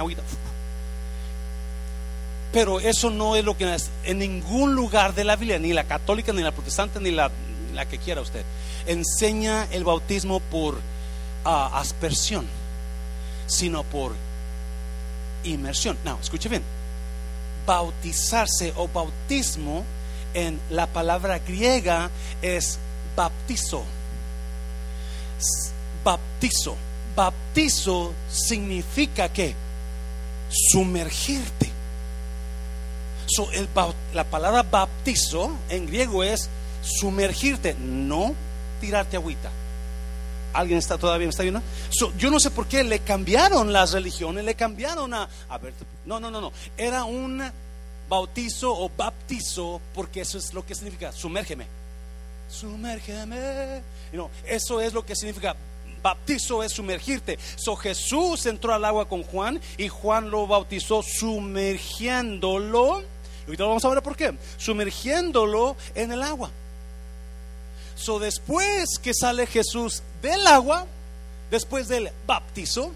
[2.53, 6.33] Pero eso no es lo que en ningún lugar de la Biblia, ni la católica,
[6.33, 7.31] ni la protestante, ni la,
[7.75, 8.45] la que quiera usted.
[8.87, 12.47] Enseña el bautismo por uh, aspersión,
[13.47, 14.15] sino por
[15.43, 15.99] inmersión.
[16.05, 16.63] No, escuche bien.
[17.67, 19.85] Bautizarse o bautismo
[20.35, 22.11] en la palabra griega
[22.43, 22.79] es
[23.17, 23.85] baptizo.
[26.05, 26.77] Baptizo.
[27.17, 29.55] Baptizo significa que
[30.49, 31.71] sumergirte.
[33.27, 33.69] So, el,
[34.13, 36.49] la palabra baptizo en griego es
[36.83, 38.35] sumergirte, no
[38.81, 39.51] tirarte agüita.
[40.53, 41.63] ¿Alguien está todavía está viendo?
[41.91, 45.75] So, yo no sé por qué le cambiaron las religiones, le cambiaron a, a ver,
[46.05, 47.43] no, no, no, no, era un
[48.09, 51.67] bautizo o baptizo porque eso es lo que significa, sumérgeme,
[52.49, 53.83] sumérgeme,
[54.13, 55.55] you eso es lo que significa
[56.03, 57.39] Baptizo es sumergirte.
[57.57, 63.01] So Jesús entró al agua con Juan y Juan lo bautizó sumergiéndolo.
[63.01, 64.35] Y ahorita vamos a ver por qué.
[64.57, 66.51] Sumergiéndolo en el agua.
[68.01, 70.87] So después que sale Jesús del agua,
[71.51, 72.93] después del baptizo,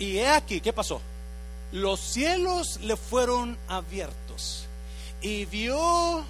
[0.00, 1.00] y he aquí, ¿qué pasó?
[1.70, 4.66] Los cielos le fueron abiertos
[5.22, 6.24] y vio,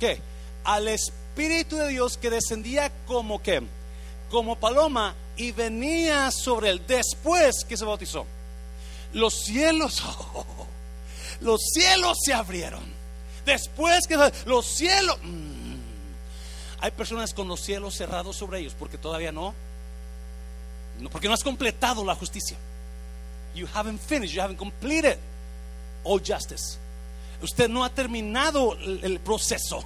[0.00, 0.18] ¿qué?
[0.64, 3.42] Al Espíritu de Dios que descendía como
[4.30, 8.24] como paloma y venía sobre él después que se bautizó.
[9.12, 10.02] Los cielos,
[11.40, 12.93] los cielos se abrieron.
[13.44, 15.74] Después que los cielos, mm,
[16.80, 19.54] hay personas con los cielos cerrados sobre ellos porque todavía no,
[21.00, 22.56] no, porque no has completado la justicia.
[23.54, 25.18] You haven't finished, you haven't completed
[26.02, 26.78] all justice.
[27.42, 29.84] Usted no ha terminado el proceso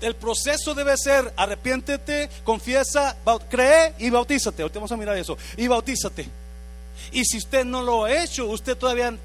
[0.00, 3.16] el proceso debe ser arrepiéntete, confiesa,
[3.48, 4.62] cree y bautízate.
[4.62, 5.36] Ahorita vamos a mirar eso.
[5.56, 6.26] Y bautízate.
[7.12, 9.16] Y si usted no lo ha hecho, usted todavía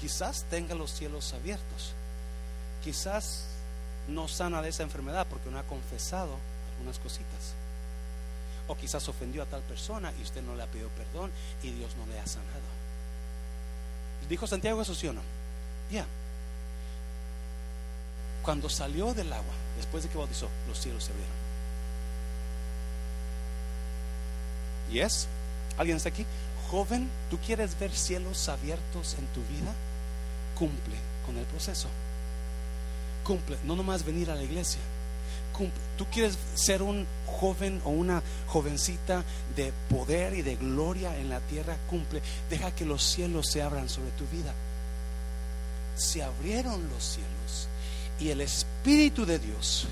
[0.00, 1.94] quizás tenga los cielos abiertos.
[2.88, 3.42] Quizás
[4.08, 6.38] no sana de esa enfermedad porque no ha confesado
[6.72, 7.52] algunas cositas.
[8.66, 11.30] O quizás ofendió a tal persona y usted no le ha pedido perdón
[11.62, 12.64] y Dios no le ha sanado.
[14.26, 15.20] ¿Dijo Santiago eso sí o no?
[15.92, 16.06] Ya.
[18.42, 21.36] Cuando salió del agua, después de que bautizó, los cielos se abrieron.
[24.90, 25.28] ¿Y es?
[25.76, 26.24] ¿Alguien está aquí?
[26.70, 29.74] Joven, ¿tú quieres ver cielos abiertos en tu vida?
[30.54, 30.96] Cumple
[31.26, 31.90] con el proceso.
[33.28, 34.80] Cumple, no nomás venir a la iglesia.
[35.52, 35.78] cumple.
[35.98, 39.22] Tú quieres ser un joven o una jovencita
[39.54, 42.22] de poder y de gloria en la tierra, cumple.
[42.48, 44.54] Deja que los cielos se abran sobre tu vida.
[45.94, 47.68] Se abrieron los cielos
[48.18, 49.86] y el Espíritu de Dios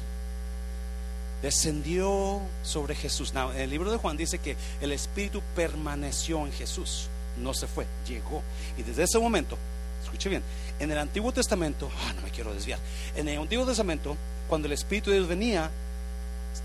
[1.43, 3.35] descendió sobre Jesús.
[3.35, 7.87] en el libro de Juan dice que el Espíritu permaneció en Jesús, no se fue,
[8.09, 8.43] llegó.
[8.79, 9.59] Y desde ese momento,
[10.07, 10.43] escuche bien,
[10.79, 12.79] en el Antiguo Testamento, ah, no me quiero desviar,
[13.15, 14.17] en el Antiguo Testamento,
[14.49, 15.71] cuando el Espíritu de Dios venía,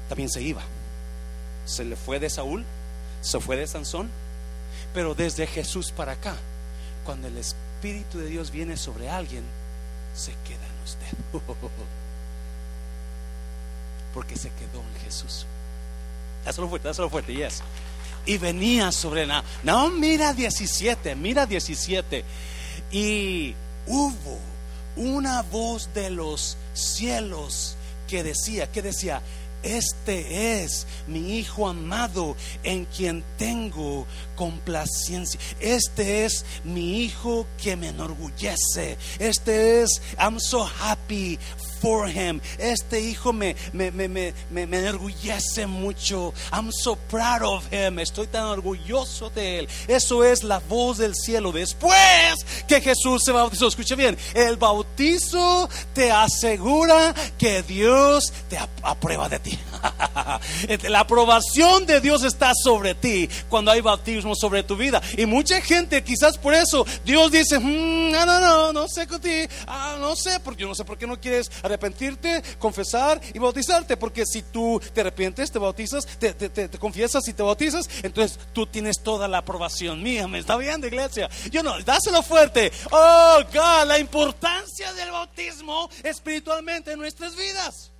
[0.07, 0.61] también se iba.
[1.65, 2.65] Se le fue de Saúl,
[3.21, 4.09] se fue de Sansón,
[4.93, 6.35] pero desde Jesús para acá,
[7.05, 9.43] cuando el Espíritu de Dios viene sobre alguien,
[10.15, 11.07] se queda en usted.
[14.13, 15.45] Porque se quedó en Jesús.
[16.45, 17.61] Dáselo fuerte, dáselo fuerte, yes.
[18.25, 19.43] Y venía sobre la.
[19.63, 22.25] No, mira 17, mira 17.
[22.91, 23.55] Y
[23.87, 24.39] hubo
[24.95, 27.75] una voz de los cielos
[28.07, 29.21] que decía, que decía,
[29.63, 35.39] este es mi Hijo amado en quien tengo complacencia.
[35.59, 38.97] Este es mi Hijo que me enorgullece.
[39.19, 41.37] Este es, I'm so happy
[41.81, 42.39] for him.
[42.57, 46.33] Este hijo me, me, me, me, me enorgullece mucho.
[46.51, 47.99] I'm so proud of him.
[47.99, 49.67] Estoy tan orgulloso de él.
[49.87, 51.51] Eso es la voz del cielo.
[51.51, 51.95] Después
[52.67, 59.39] que Jesús se bautizó, escucha bien, el bautizo te asegura que Dios te aprueba de
[59.39, 59.59] ti.
[60.89, 65.01] la aprobación de Dios está sobre ti cuando hay bautismo sobre tu vida.
[65.17, 69.47] Y mucha gente, quizás por eso, Dios dice, mm, no, no, no, no sé contigo,
[69.67, 73.97] ah, no sé, porque yo no sé por qué no quieres arrepentirte, confesar y bautizarte.
[73.97, 79.01] Porque si tú te arrepientes, te bautizas, te, confiesas y te bautizas, entonces tú tienes
[79.01, 80.27] toda la aprobación mía.
[80.27, 81.29] ¿Me está viendo, iglesia?
[81.51, 82.71] Yo no, dáselo fuerte.
[82.91, 87.91] Oh, God, la importancia del bautismo espiritualmente en nuestras vidas.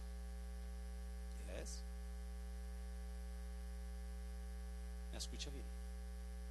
[5.12, 5.66] ¿Me escucha bien?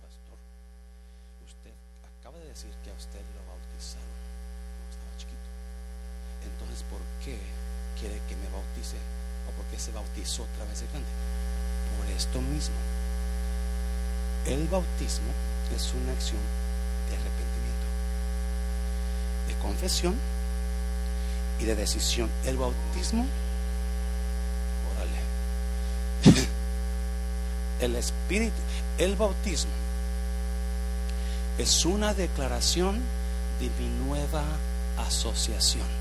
[0.00, 0.38] Pastor,
[1.44, 1.74] usted
[2.20, 4.14] acaba de decir que a usted lo bautizaron
[4.78, 5.48] cuando estaba chiquito.
[6.44, 7.38] Entonces, ¿por qué
[7.98, 8.96] quiere que me bautice?
[9.48, 11.08] ¿O por qué se bautizó otra vez de grande?
[11.96, 12.74] Por esto mismo.
[14.46, 15.30] El bautismo
[15.74, 16.40] es una acción
[17.08, 17.86] de arrepentimiento,
[19.48, 20.14] de confesión
[21.60, 22.30] y de decisión.
[22.44, 23.26] El bautismo,
[24.94, 26.46] órale,
[27.80, 28.60] el espíritu,
[28.98, 29.72] el bautismo
[31.58, 32.98] es una declaración
[33.60, 34.42] de mi nueva
[34.96, 36.00] asociación.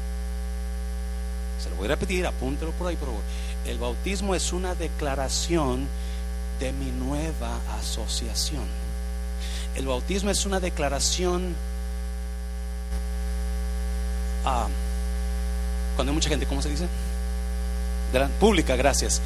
[1.62, 3.24] Se lo voy a repetir, apúntelo por ahí, por favor.
[3.66, 5.88] El bautismo es una declaración
[6.60, 8.64] de mi nueva asociación.
[9.76, 11.56] El bautismo es una declaración
[14.46, 14.68] ah,
[15.96, 16.88] cuando hay mucha gente, ¿cómo se dice?
[18.40, 19.22] pública, gracias.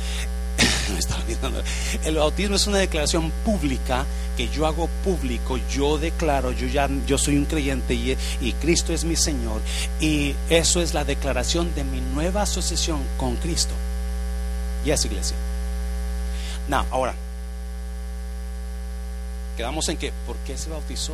[2.04, 7.18] El bautismo es una declaración pública que yo hago público, yo declaro, yo ya yo
[7.18, 9.62] soy un creyente y Cristo es mi Señor
[10.00, 13.74] y eso es la declaración de mi nueva asociación con Cristo.
[14.86, 15.38] Y es iglesia.
[16.68, 17.14] No, ahora
[19.58, 21.14] quedamos en que ¿por qué se bautizó?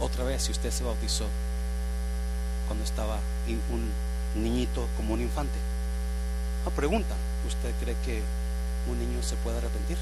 [0.00, 1.26] Otra vez, si usted se bautizó
[2.66, 3.18] cuando estaba
[3.70, 3.90] un
[4.42, 5.58] niñito como un infante.
[6.64, 7.14] Una pregunta,
[7.46, 8.22] ¿usted cree que
[8.90, 9.98] un niño se puede arrepentir?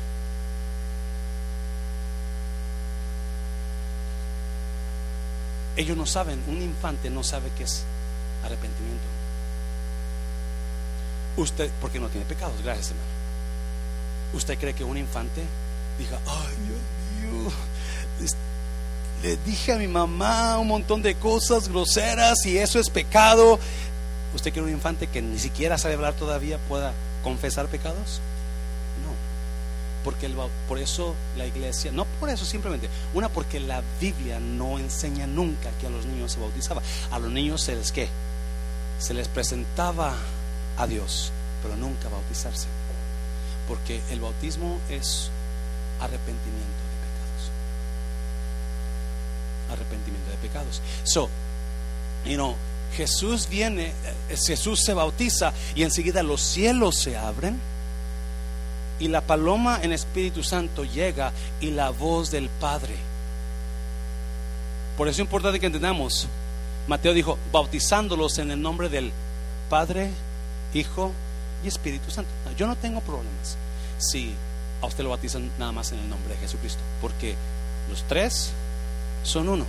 [5.76, 7.84] Ellos no saben, un infante no sabe qué es
[8.44, 9.21] arrepentimiento.
[11.36, 13.08] Usted, porque no tiene pecados, gracias hermano.
[14.34, 15.42] ¿Usted cree que un infante
[15.98, 17.52] diga, ay Dios mío,
[19.22, 23.58] le dije a mi mamá un montón de cosas groseras y eso es pecado?
[24.34, 26.92] ¿Usted quiere un infante que ni siquiera sabe hablar todavía pueda
[27.22, 28.20] confesar pecados?
[30.02, 30.34] porque el,
[30.68, 35.70] por eso la iglesia, no por eso simplemente, una porque la Biblia no enseña nunca
[35.80, 38.08] que a los niños se bautizaba, a los niños se les que
[38.98, 40.14] se les presentaba
[40.76, 41.32] a Dios,
[41.62, 42.66] pero nunca bautizarse,
[43.68, 45.30] porque el bautismo es
[46.00, 47.50] arrepentimiento de pecados,
[49.70, 50.82] arrepentimiento de pecados.
[51.04, 51.28] So,
[52.24, 52.56] you know,
[52.96, 53.92] Jesús viene,
[54.28, 57.58] eh, Jesús se bautiza y enseguida los cielos se abren
[58.98, 62.94] y la paloma en Espíritu Santo llega y la voz del Padre.
[64.96, 66.28] Por eso es importante que entendamos.
[66.86, 69.10] Mateo dijo, bautizándolos en el nombre del
[69.70, 70.10] Padre,
[70.74, 71.12] Hijo
[71.64, 72.30] y Espíritu Santo.
[72.56, 73.56] Yo no tengo problemas
[73.98, 74.34] si
[74.80, 77.36] a usted lo bautizan nada más en el nombre de Jesucristo, porque
[77.88, 78.50] los tres
[79.22, 79.64] son uno.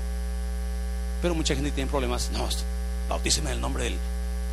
[1.22, 2.30] Pero mucha gente tiene problemas.
[2.32, 2.48] No,
[3.10, 3.98] bautíceme en el nombre de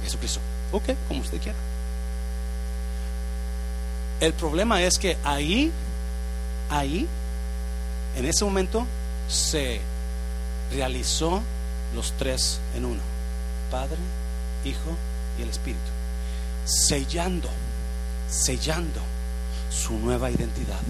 [0.05, 0.41] Jesucristo.
[0.73, 1.59] Ok, como usted quiera.
[4.21, 5.73] El problema es que ahí,
[6.69, 7.09] ahí,
[8.17, 8.87] en ese momento
[9.29, 9.81] se
[10.71, 11.43] realizó
[11.95, 13.01] los tres en uno,
[13.71, 13.97] Padre,
[14.65, 14.97] Hijo
[15.39, 15.81] y el Espíritu,
[16.65, 17.49] sellando,
[18.31, 19.01] sellando
[19.71, 20.81] su nueva identidad,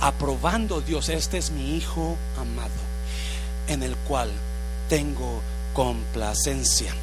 [0.00, 2.70] aprobando Dios, este es mi Hijo amado,
[3.66, 4.30] en el cual
[4.88, 5.40] tengo
[5.74, 6.94] complacencia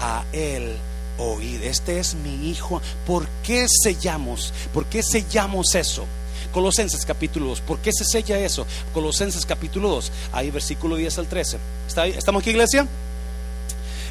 [0.00, 0.76] a Él
[1.18, 1.62] oír.
[1.62, 2.80] Este es mi Hijo.
[3.06, 4.52] ¿Por qué sellamos?
[4.72, 6.06] ¿Por qué sellamos eso?
[6.52, 7.60] Colosenses capítulo 2.
[7.60, 8.66] ¿Por qué se sella eso?
[8.94, 10.12] Colosenses capítulo 2.
[10.32, 11.58] Ahí versículo 10 al 13.
[11.86, 12.14] ¿Está ahí?
[12.16, 12.86] ¿Estamos aquí, iglesia?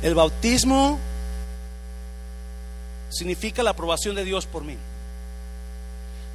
[0.02, 1.00] El bautismo
[3.10, 4.76] significa la aprobación de Dios por mí.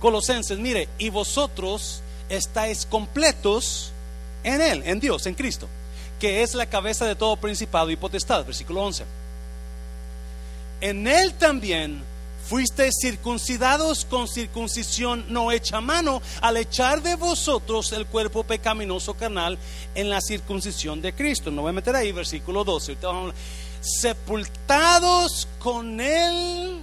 [0.01, 3.93] Colosenses, mire, y vosotros estáis completos
[4.45, 5.69] en Él, en Dios, en Cristo,
[6.19, 9.05] que es la cabeza de todo principado y potestad, versículo 11.
[10.81, 12.03] En Él también
[12.45, 19.59] fuisteis circuncidados con circuncisión no hecha mano, al echar de vosotros el cuerpo pecaminoso carnal
[19.95, 21.51] en la circuncisión de Cristo.
[21.51, 22.97] No voy a meter ahí, versículo 12.
[23.83, 26.83] Sepultados con Él.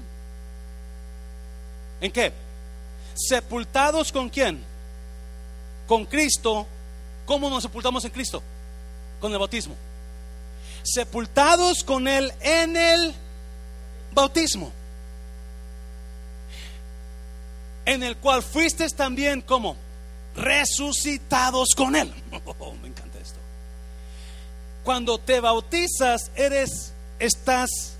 [2.01, 2.33] ¿En qué?
[3.15, 4.61] Sepultados con quién?
[5.87, 6.67] Con Cristo.
[7.25, 8.43] ¿Cómo nos sepultamos en Cristo?
[9.21, 9.75] Con el bautismo.
[10.83, 13.13] Sepultados con Él en el
[14.11, 14.71] bautismo.
[17.85, 19.75] En el cual fuiste también como
[20.35, 22.13] resucitados con Él.
[22.59, 23.08] Oh, me encanta.
[24.89, 27.95] Cuando te bautizas, eres, estás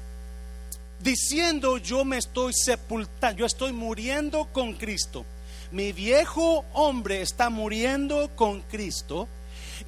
[0.99, 5.23] diciendo yo me estoy sepultando, yo estoy muriendo con Cristo.
[5.71, 9.27] Mi viejo hombre está muriendo con Cristo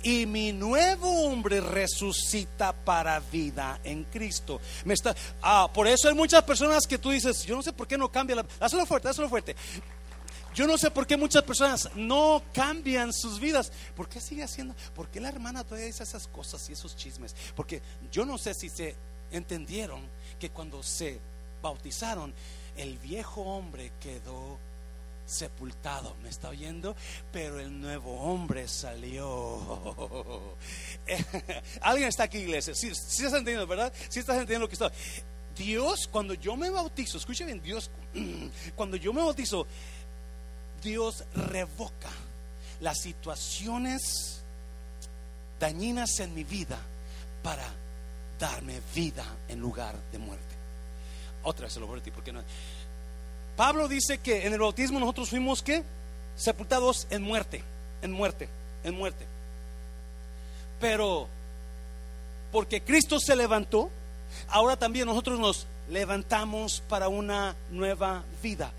[0.03, 4.61] y mi nuevo hombre resucita para vida en Cristo.
[4.85, 7.87] Me está, ah, por eso hay muchas personas que tú dices, yo no sé por
[7.87, 8.45] qué no cambia la...
[8.59, 9.55] Hazlo fuerte, hazlo fuerte.
[10.53, 13.71] Yo no sé por qué muchas personas no cambian sus vidas.
[13.95, 14.75] ¿Por qué sigue haciendo?
[14.93, 17.35] ¿Por qué la hermana todavía dice esas cosas y esos chismes?
[17.55, 17.81] Porque
[18.11, 18.95] yo no sé si se
[19.31, 20.01] entendieron
[20.39, 21.19] que cuando se
[21.61, 22.33] bautizaron,
[22.75, 24.57] el viejo hombre quedó
[25.25, 26.95] sepultado, ¿me está oyendo?
[27.31, 30.57] Pero el nuevo hombre salió.
[31.81, 32.75] Alguien está aquí, iglesia.
[32.75, 33.93] Si sí, estás entendiendo, ¿verdad?
[34.09, 34.91] Si estás entendiendo lo que está.
[35.55, 37.91] Dios, cuando yo me bautizo, escuche bien, Dios,
[38.75, 39.67] cuando yo me bautizo,
[40.81, 42.09] Dios revoca
[42.79, 44.41] las situaciones
[45.59, 46.77] dañinas en mi vida
[47.43, 47.63] para
[48.39, 50.55] darme vida en lugar de muerte.
[51.43, 52.41] Otra vez se lo voy a decir, porque no.
[53.55, 55.83] Pablo dice que en el bautismo nosotros fuimos que
[56.35, 57.63] sepultados en muerte,
[58.01, 58.49] en muerte,
[58.83, 59.25] en muerte.
[60.79, 61.27] Pero
[62.51, 63.89] porque Cristo se levantó,
[64.47, 68.71] ahora también nosotros nos levantamos para una nueva vida.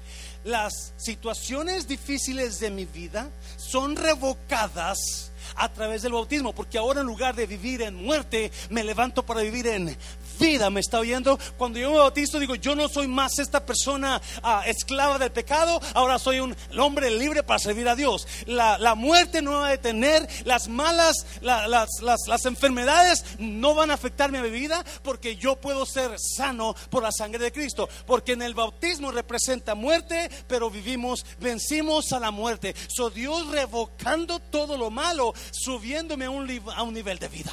[0.45, 7.07] Las situaciones difíciles de mi vida son revocadas a través del bautismo, porque ahora en
[7.07, 9.97] lugar de vivir en muerte, me levanto para vivir en
[10.39, 10.71] vida.
[10.71, 11.39] ¿Me está oyendo?
[11.57, 15.81] Cuando yo me bautizo, digo, yo no soy más esta persona ah, esclava del pecado,
[15.95, 18.27] ahora soy un hombre libre para servir a Dios.
[18.47, 24.31] La, muerte no va a detener, las malas, las, las enfermedades no van a afectar
[24.31, 27.89] mi vida, porque yo puedo ser sano por la sangre de Cristo.
[28.07, 32.75] Porque en el bautismo representa muerte, pero vivimos, vencimos a la muerte.
[32.89, 37.53] So Dios revocando todo lo malo subiéndome a un, a un nivel de vida.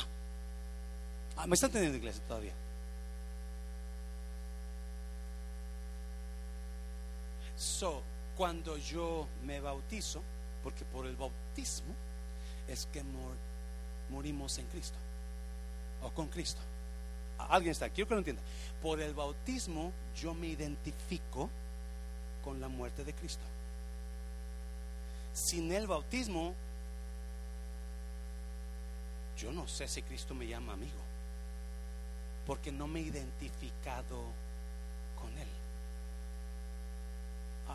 [1.38, 2.54] Ah, ¿Me están teniendo iglesia todavía?
[8.38, 10.22] Cuando yo me bautizo,
[10.64, 11.94] porque por el bautismo
[12.68, 13.04] es que
[14.10, 14.98] morimos en Cristo
[16.02, 16.62] o con Cristo.
[17.38, 18.42] Alguien está, quiero que lo entienda.
[18.82, 21.50] Por el bautismo yo me identifico
[22.44, 23.44] con la muerte de Cristo.
[25.34, 26.54] Sin el bautismo
[29.38, 31.00] yo no sé si Cristo me llama amigo,
[32.46, 34.18] porque no me he identificado
[35.22, 35.48] con Él.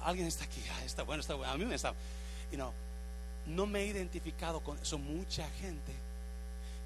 [0.03, 1.53] Alguien está aquí, ah, está bueno, está bueno.
[1.53, 1.95] A mí me está,
[2.51, 2.73] you know,
[3.47, 4.99] no me he identificado con eso.
[4.99, 5.93] Mucha gente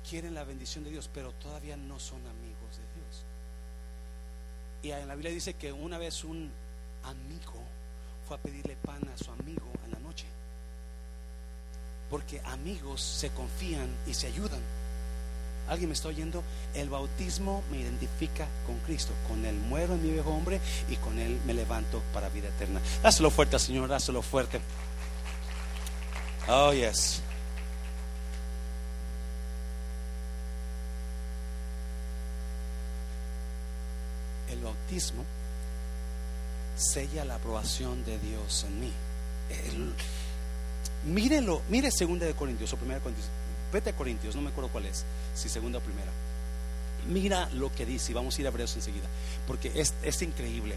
[0.09, 3.24] quiere la bendición de Dios, pero todavía no son amigos de Dios.
[4.82, 6.50] Y en la Biblia dice que una vez un
[7.04, 7.62] amigo
[8.26, 10.26] fue a pedirle pan a su amigo en la noche.
[12.11, 14.61] Porque amigos se confían y se ayudan.
[15.69, 16.43] ¿Alguien me está oyendo?
[16.75, 19.12] El bautismo me identifica con Cristo.
[19.29, 22.81] Con Él muero en mi viejo hombre y con Él me levanto para vida eterna.
[23.03, 24.61] Dáselo fuerte, Señor, dáselo fuerte.
[26.49, 27.21] Oh, yes.
[34.51, 35.25] El bautismo
[36.77, 38.93] sella la aprobación de Dios en mí.
[39.51, 39.95] el-
[41.11, 43.29] mírelo, mire segunda de Corintios o primera de Corintios.
[43.73, 45.05] Vete Corintios, no me acuerdo cuál es,
[45.35, 46.11] si segunda o primera.
[47.09, 49.07] Mira lo que dice, y vamos a ir a Hebreos enseguida,
[49.47, 50.77] porque es, es increíble.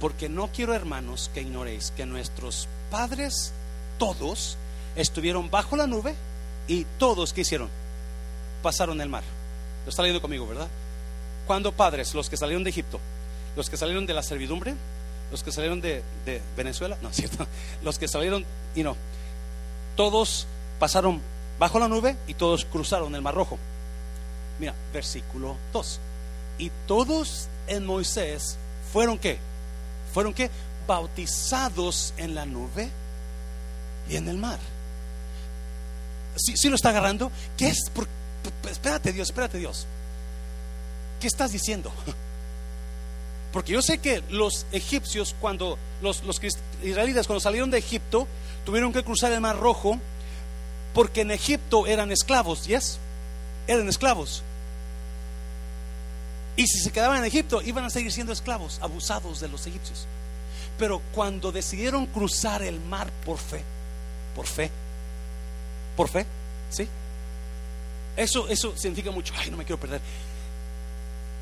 [0.00, 3.52] Porque no quiero, hermanos, que ignoréis que nuestros padres,
[3.98, 4.56] todos,
[4.94, 6.14] estuvieron bajo la nube
[6.68, 7.68] y todos, ¿qué hicieron?
[8.62, 9.24] Pasaron el mar.
[9.84, 10.68] Lo está leyendo conmigo, ¿verdad?
[11.46, 12.14] ¿Cuándo padres?
[12.14, 13.00] Los que salieron de Egipto,
[13.56, 14.74] los que salieron de la servidumbre,
[15.30, 17.46] los que salieron de, de Venezuela, no, ¿cierto?
[17.82, 18.96] Los que salieron, y no,
[19.96, 20.46] todos
[20.78, 21.20] pasaron
[21.58, 23.58] bajo la nube y todos cruzaron el mar rojo.
[24.58, 26.00] Mira, versículo 2.
[26.58, 28.56] Y todos en Moisés
[28.92, 29.38] fueron qué?
[30.12, 30.50] Fueron qué?
[30.86, 32.88] Bautizados en la nube
[34.08, 34.58] y en el mar.
[36.36, 37.30] ¿Sí, sí lo está agarrando?
[37.56, 37.90] ¿Qué es?
[37.90, 38.08] Por-
[38.70, 39.86] espérate Dios, espérate Dios.
[41.20, 41.92] ¿Qué estás diciendo?
[43.52, 46.40] Porque yo sé que los egipcios, cuando los, los
[46.82, 48.26] israelitas, cuando salieron de Egipto,
[48.64, 49.98] tuvieron que cruzar el Mar Rojo,
[50.94, 52.98] porque en Egipto eran esclavos, ¿yes?
[53.66, 54.42] Eran esclavos.
[56.56, 60.06] Y si se quedaban en Egipto, iban a seguir siendo esclavos, abusados de los egipcios.
[60.76, 63.62] Pero cuando decidieron cruzar el mar por fe,
[64.34, 64.70] por fe,
[65.96, 66.26] por fe,
[66.70, 66.88] ¿sí?
[68.16, 69.32] Eso, eso significa mucho.
[69.36, 70.00] Ay, no me quiero perder.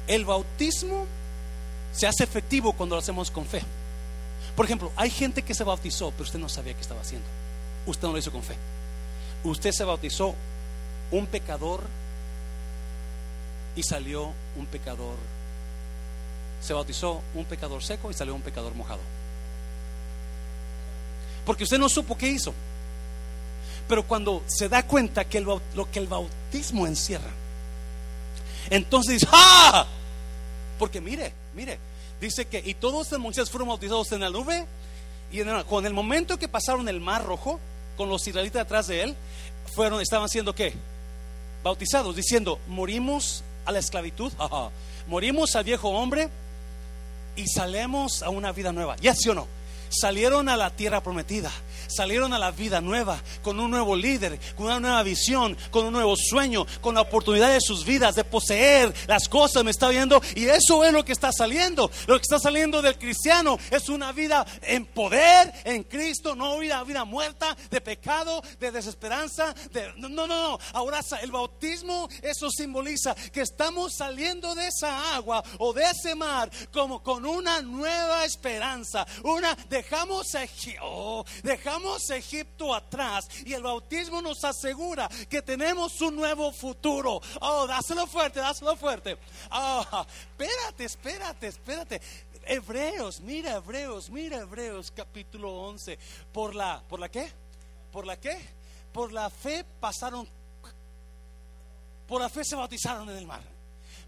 [0.06, 1.06] El bautismo
[1.94, 3.62] se hace efectivo cuando lo hacemos con fe.
[4.54, 7.26] Por ejemplo, hay gente que se bautizó, pero usted no sabía qué estaba haciendo.
[7.86, 8.56] Usted no lo hizo con fe.
[9.44, 10.34] Usted se bautizó
[11.10, 11.82] un pecador
[13.76, 15.16] y salió un pecador.
[16.60, 19.00] Se bautizó un pecador seco y salió un pecador mojado.
[21.44, 22.52] Porque usted no supo qué hizo.
[23.88, 25.60] Pero cuando se da cuenta que lo
[25.92, 27.30] que el bautismo encierra,
[28.68, 29.86] entonces dice, ¡ah!
[30.76, 31.78] Porque mire, mire,
[32.20, 34.66] dice que y todos en Moisés fueron bautizados en la nube
[35.30, 37.60] y en el- con el momento que pasaron el mar rojo
[37.96, 39.16] con los israelitas detrás de él,
[39.74, 40.74] fueron estaban siendo qué?
[41.62, 44.32] Bautizados diciendo, morimos a la esclavitud,
[45.08, 46.28] morimos al viejo hombre
[47.36, 48.96] y salemos a una vida nueva.
[48.96, 49.46] ¿Ya sí o no?
[49.88, 51.50] Salieron a la tierra prometida,
[51.88, 55.92] salieron a la vida nueva, con un nuevo líder, con una nueva visión, con un
[55.92, 60.20] nuevo sueño, con la oportunidad de sus vidas, de poseer las cosas, me está viendo,
[60.34, 61.90] y eso es lo que está saliendo.
[62.06, 66.82] Lo que está saliendo del cristiano es una vida en poder, en Cristo, no una
[66.84, 69.92] vida muerta, de pecado, de desesperanza, de...
[69.96, 75.72] No, no, no, ahora el bautismo, eso simboliza que estamos saliendo de esa agua o
[75.72, 83.28] de ese mar como con una nueva esperanza, una dejamos Egipto, oh, dejamos Egipto atrás
[83.44, 87.20] y el bautismo nos asegura que tenemos un nuevo futuro.
[87.40, 89.18] Oh, dáselo fuerte, dáselo fuerte.
[89.50, 92.00] Ah, espérate, espérate, espérate.
[92.46, 95.98] Hebreos, mira Hebreos, mira Hebreos capítulo 11.
[96.32, 97.30] ¿Por la por la qué?
[97.92, 98.38] ¿Por la qué?
[98.92, 100.26] Por la fe pasaron
[102.06, 103.55] por la fe se bautizaron en el mar.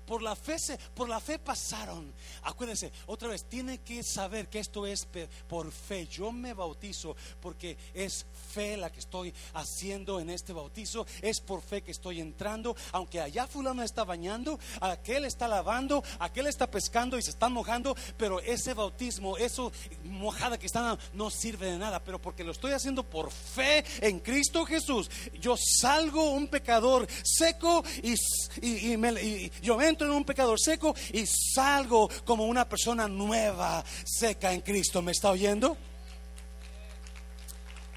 [0.09, 0.57] Por la fe
[0.95, 2.13] por la fe pasaron.
[2.43, 5.07] Acuérdense, otra vez, tiene que saber que esto es
[5.47, 6.07] por fe.
[6.07, 11.07] Yo me bautizo porque es fe la que estoy haciendo en este bautizo.
[11.21, 12.75] Es por fe que estoy entrando.
[12.93, 17.95] Aunque allá fulano está bañando, aquel está lavando, aquel está pescando y se están mojando.
[18.17, 19.71] Pero ese bautismo, eso
[20.05, 22.03] mojada que dando, no sirve de nada.
[22.03, 27.85] Pero porque lo estoy haciendo por fe en Cristo Jesús, yo salgo un pecador seco
[28.03, 28.15] y,
[28.63, 33.09] y- y me- y yo entro en un pecador seco y salgo como una persona
[33.09, 35.03] nueva, seca en Cristo.
[35.03, 35.77] ¿Me está oyendo?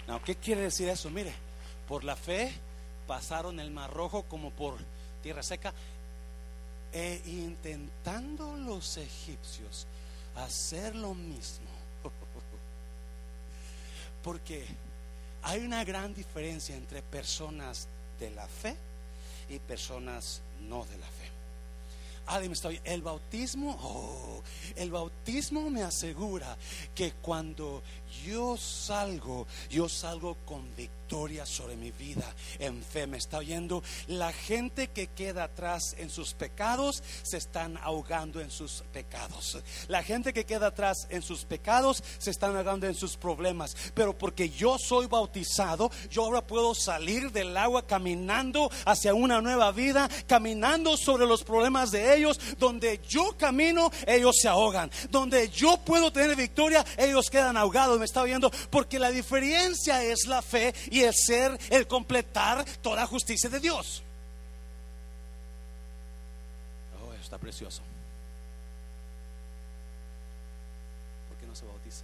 [0.08, 1.10] No, ¿qué quiere decir eso?
[1.10, 1.34] Mire,
[1.88, 2.54] por la fe
[3.08, 4.76] pasaron el mar rojo como por
[5.22, 5.74] tierra seca
[6.93, 9.88] e intentando los egipcios
[10.36, 11.70] hacer lo mismo.
[14.24, 14.66] Porque
[15.43, 17.88] hay una gran diferencia entre personas
[18.20, 18.76] de la fe
[19.49, 21.20] y personas no de la fe.
[22.32, 22.79] Alguien me.
[22.86, 24.41] El bautismo, oh,
[24.77, 26.57] el bautismo me asegura
[26.95, 27.84] que cuando
[28.26, 31.01] yo salgo, yo salgo con victoria
[31.45, 33.05] sobre mi vida en fe.
[33.05, 33.84] ¿Me está oyendo?
[34.07, 39.59] La gente que queda atrás en sus pecados se están ahogando en sus pecados.
[39.89, 43.76] La gente que queda atrás en sus pecados se están ahogando en sus problemas.
[43.93, 49.74] Pero porque yo soy bautizado, yo ahora puedo salir del agua caminando hacia una nueva
[49.74, 52.39] vida, caminando sobre los problemas de ellos.
[52.57, 54.89] Donde yo camino, ellos se ahogan.
[55.09, 57.99] Donde yo puedo tener victoria, ellos quedan ahogados.
[58.02, 63.06] Me está viendo porque la diferencia es la fe y el ser, el completar toda
[63.06, 64.02] justicia de Dios.
[66.99, 67.84] Oh, está precioso.
[71.30, 72.04] ¿Por qué no se bautiza?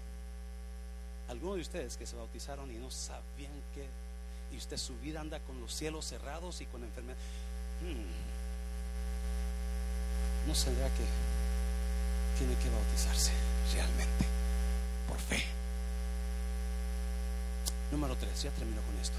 [1.30, 3.88] Algunos de ustedes que se bautizaron y no sabían que,
[4.54, 7.18] y usted su vida anda con los cielos cerrados y con enfermedad.
[7.82, 8.06] Hmm.
[10.48, 11.06] No será que
[12.38, 13.32] tiene que bautizarse
[13.74, 14.26] realmente
[15.08, 15.57] por fe.
[17.92, 19.18] Número tres, ya termino con esto.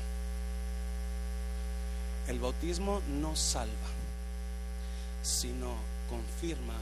[2.27, 3.89] El bautismo no salva,
[5.23, 5.75] sino
[6.11, 6.75] confirma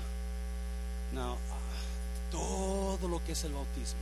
[1.12, 1.36] no,
[2.30, 4.00] todo lo que es el bautismo,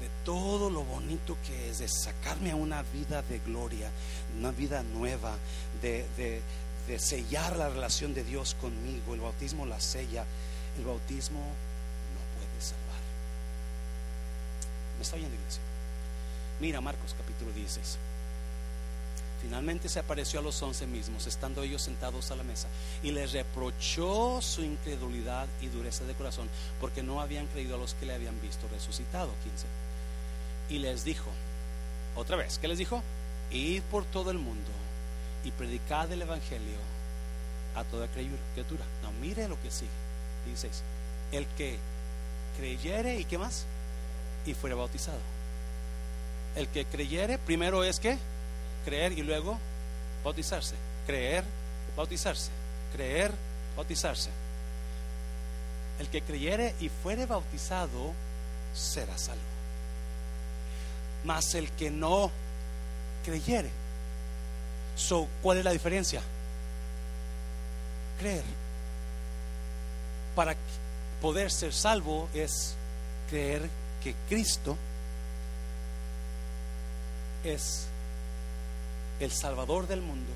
[0.00, 3.90] de todo lo bonito que es, de sacarme a una vida de gloria,
[4.38, 5.36] una vida nueva,
[5.80, 6.42] de, de,
[6.86, 9.14] de sellar la relación de Dios conmigo.
[9.14, 10.24] El bautismo la sella,
[10.76, 13.00] el bautismo no puede salvar.
[14.98, 15.62] ¿Me está oyendo, iglesia?
[16.60, 17.98] Mira Marcos capítulo 16.
[19.40, 22.66] Finalmente se apareció a los once mismos, estando ellos sentados a la mesa,
[23.04, 26.48] y les reprochó su incredulidad y dureza de corazón,
[26.80, 29.30] porque no habían creído a los que le habían visto resucitado.
[29.44, 29.66] 15.
[30.70, 31.30] Y les dijo,
[32.16, 33.00] otra vez, ¿qué les dijo?
[33.52, 34.70] Id por todo el mundo
[35.44, 36.78] y predicad el Evangelio
[37.76, 38.84] a toda criatura.
[39.02, 39.90] No, mire lo que sigue.
[40.46, 40.82] 16.
[41.30, 41.78] El que
[42.58, 43.66] creyere y qué más?
[44.44, 45.37] Y fuere bautizado.
[46.58, 48.18] El que creyere, primero es que
[48.84, 49.56] creer y luego
[50.24, 50.74] bautizarse.
[51.06, 51.44] Creer,
[51.96, 52.50] bautizarse.
[52.92, 53.30] Creer,
[53.76, 54.28] bautizarse.
[56.00, 58.12] El que creyere y fuere bautizado
[58.74, 59.40] será salvo.
[61.22, 62.32] Mas el que no
[63.24, 63.70] creyere.
[64.96, 66.22] So, ¿cuál es la diferencia?
[68.18, 68.42] Creer.
[70.34, 70.56] Para
[71.22, 72.74] poder ser salvo es
[73.30, 73.62] creer
[74.02, 74.76] que Cristo
[77.44, 77.86] es
[79.20, 80.30] el Salvador del mundo,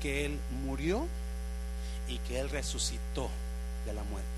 [0.00, 1.06] que Él murió
[2.08, 3.28] y que Él resucitó
[3.86, 4.28] de la muerte.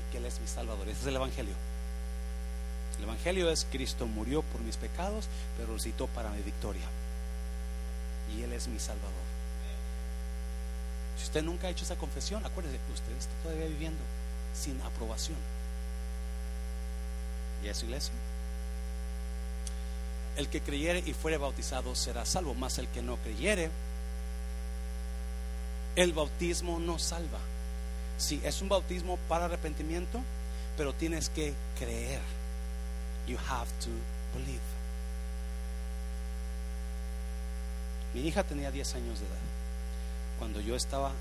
[0.00, 0.88] Y que Él es mi Salvador.
[0.88, 1.54] Ese es el Evangelio.
[2.98, 6.86] El Evangelio es Cristo murió por mis pecados, pero resucitó para mi victoria.
[8.34, 9.12] Y Él es mi Salvador.
[11.18, 14.00] Si usted nunca ha hecho esa confesión, acuérdese que usted está todavía viviendo
[14.54, 15.38] sin aprobación.
[17.64, 18.12] ¿Y es iglesia?
[20.36, 23.70] El que creyere y fuere bautizado será salvo, más el que no creyere,
[25.96, 27.38] el bautismo no salva.
[28.18, 30.20] Sí, es un bautismo para arrepentimiento,
[30.76, 32.20] pero tienes que creer.
[33.26, 33.90] You have to
[34.34, 34.60] believe.
[38.14, 39.36] Mi hija tenía 10 años de edad
[40.38, 41.12] cuando yo estaba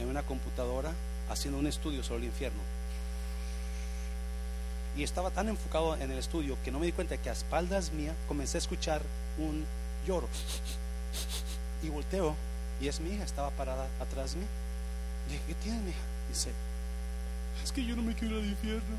[0.00, 0.92] en una computadora
[1.30, 2.60] haciendo un estudio sobre el infierno
[4.96, 7.92] y estaba tan enfocado en el estudio que no me di cuenta que a espaldas
[7.92, 9.02] mía comencé a escuchar
[9.38, 9.64] un
[10.06, 10.28] lloro.
[11.82, 12.34] Y volteo
[12.80, 14.46] y es mi hija, estaba parada atrás de mí.
[15.28, 16.00] dije, ¿qué tienes, mi hija?
[16.28, 16.50] Dice,
[17.62, 18.96] es que yo no me quiero ir al infierno.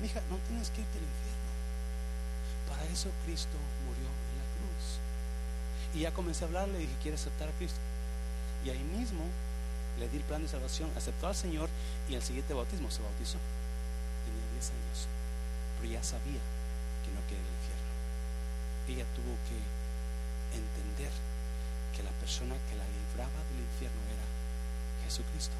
[0.00, 1.46] Mi hija, no tienes que irte al infierno.
[2.68, 4.98] Para eso Cristo murió en la cruz.
[5.94, 7.78] Y ya comencé a hablarle, dije, ¿quiere aceptar a Cristo?
[8.64, 9.24] Y ahí mismo
[9.98, 11.68] le di el plan de salvación, aceptó al Señor
[12.08, 13.38] y el siguiente bautismo se bautizó
[14.70, 15.08] años,
[15.78, 16.40] pero ya sabía
[17.04, 17.92] que no quería el infierno.
[18.88, 19.58] Ella tuvo que
[20.56, 21.12] entender
[21.94, 24.26] que la persona que la libraba del infierno era
[25.04, 25.54] Jesucristo.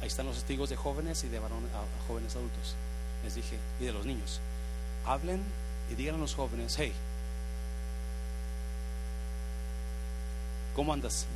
[0.00, 2.74] Ahí están los testigos de jóvenes y de varones, a, jóvenes adultos.
[3.22, 4.40] Les dije, y de los niños,
[5.04, 5.42] hablen
[5.90, 6.92] y digan a los jóvenes, hey,
[10.74, 11.26] ¿cómo andas?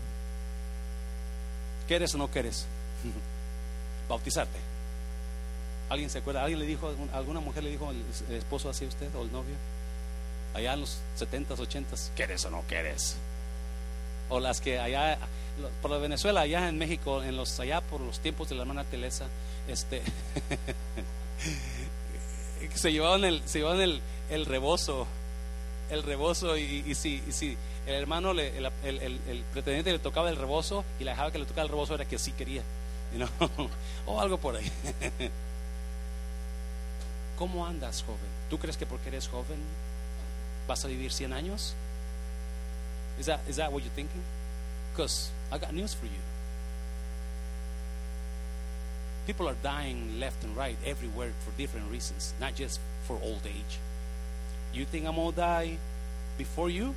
[1.86, 2.66] ¿Quieres o no quieres?
[4.08, 4.73] Bautizarte.
[5.88, 6.42] ¿Alguien se acuerda?
[6.42, 9.54] ¿Alguien le dijo, alguna mujer le dijo al esposo así a usted o el novio?
[10.54, 13.16] Allá en los 70s, 80s, ¿quieres o no quieres?
[14.28, 15.18] O las que allá,
[15.82, 18.84] por la Venezuela, allá en México, en los, allá por los tiempos de la hermana
[18.84, 19.26] Teresa,
[19.68, 20.02] este,
[22.74, 25.06] se llevaban el, se llevaban el, el rebozo,
[25.90, 27.56] el rebozo y, si, si
[27.86, 31.46] el hermano, le, el, el, pretendiente le tocaba el rebozo y la dejaba que le
[31.46, 32.62] tocara el rebozo era que sí quería,
[34.06, 34.70] o algo por ahí.
[37.36, 38.30] ¿Cómo andas, joven?
[38.48, 39.58] ¿Tú crees que porque eres joven
[40.68, 41.74] vas a vivir 100 años?
[43.18, 44.22] Is that, is that what you're thinking?
[44.92, 46.22] Because I got news for you.
[49.26, 53.78] People are dying left and right everywhere for different reasons, not just for old age.
[54.72, 55.78] You think I'm going to die
[56.36, 56.94] before you?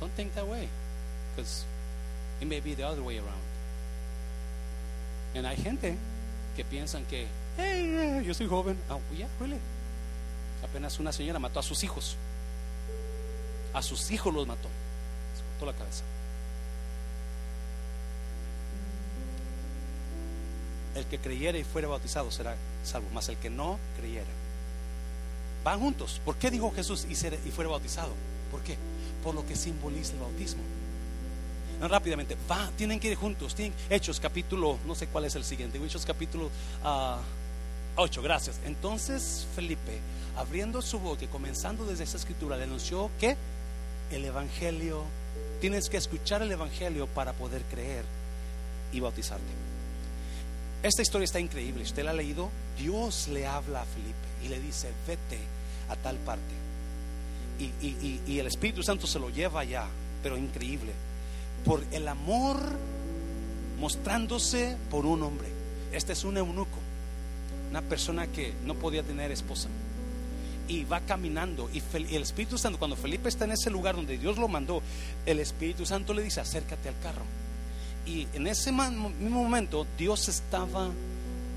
[0.00, 0.68] Don't think that way,
[1.34, 1.64] because
[2.40, 3.46] it may be the other way around.
[5.34, 5.96] And hay gente
[6.56, 7.26] que piensan que
[7.58, 8.78] hey, yo soy joven.
[8.88, 9.00] Oh,
[9.40, 9.58] really.
[10.62, 12.16] Apenas una señora mató a sus hijos.
[13.74, 14.68] A sus hijos los mató.
[15.36, 16.04] Se cortó la cabeza.
[20.94, 24.26] El que creyera y fuera bautizado será salvo, mas el que no creyera
[25.64, 26.20] van juntos.
[26.24, 28.12] ¿Por qué dijo Jesús y, ser, y fuera bautizado?
[28.50, 28.76] ¿Por qué?
[29.22, 30.62] Por lo que simboliza el bautismo.
[31.80, 33.54] rápidamente, va, tienen que ir juntos.
[33.90, 37.18] Hechos capítulo, no sé cuál es el siguiente, Hechos capítulo uh,
[37.98, 38.60] 8, gracias.
[38.64, 39.98] Entonces Felipe,
[40.36, 43.36] abriendo su boca y comenzando desde esa escritura, le anunció que
[44.12, 45.02] el Evangelio,
[45.60, 48.04] tienes que escuchar el Evangelio para poder creer
[48.92, 49.44] y bautizarte.
[50.82, 54.60] Esta historia está increíble, usted la ha leído, Dios le habla a Felipe y le
[54.60, 55.40] dice, vete
[55.88, 56.54] a tal parte.
[57.58, 59.86] Y, el Espíritu Santo se lo lleva allá,
[60.22, 60.92] pero increíble,
[61.64, 62.56] por el amor
[63.80, 65.48] mostrándose por un hombre.
[65.90, 66.77] Este es un eunuco,
[67.70, 69.68] una persona que no podía tener esposa.
[70.68, 71.70] Y va caminando.
[71.72, 71.82] Y
[72.14, 74.82] el Espíritu Santo, cuando Felipe está en ese lugar donde Dios lo mandó,
[75.24, 77.24] el Espíritu Santo le dice, acércate al carro
[78.08, 80.90] y en ese mismo momento Dios estaba,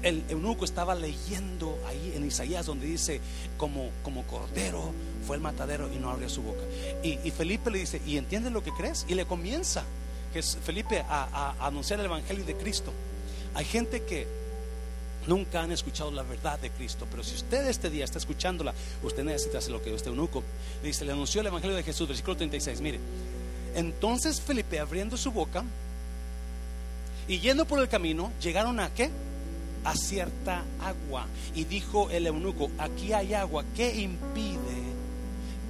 [0.03, 3.22] el eunuco estaba leyendo ahí en Isaías donde dice,
[3.57, 4.91] como, como cordero
[5.26, 6.62] fue el matadero y no abrió su boca.
[7.03, 9.05] Y, Felipe le dice, ¿y entiendes lo que crees?
[9.07, 9.84] Y le comienza
[10.64, 12.91] Felipe a anunciar el Evangelio de Cristo.
[13.53, 14.28] Hay gente que
[15.28, 17.08] nunca han escuchado la verdad de Cristo.
[17.10, 20.44] Pero si usted este día está escuchándola, usted necesita hacer lo que este eunuco
[20.84, 21.06] dice.
[21.06, 22.82] Le anunció el Evangelio de Jesús, versículo 36.
[22.82, 23.00] Mire,
[23.76, 25.64] entonces Felipe abriendo su boca,
[27.28, 29.10] y yendo por el camino, llegaron a qué?
[29.86, 31.28] A cierta agua.
[31.56, 34.82] Y dijo el eunuco, aquí hay agua, ¿qué impide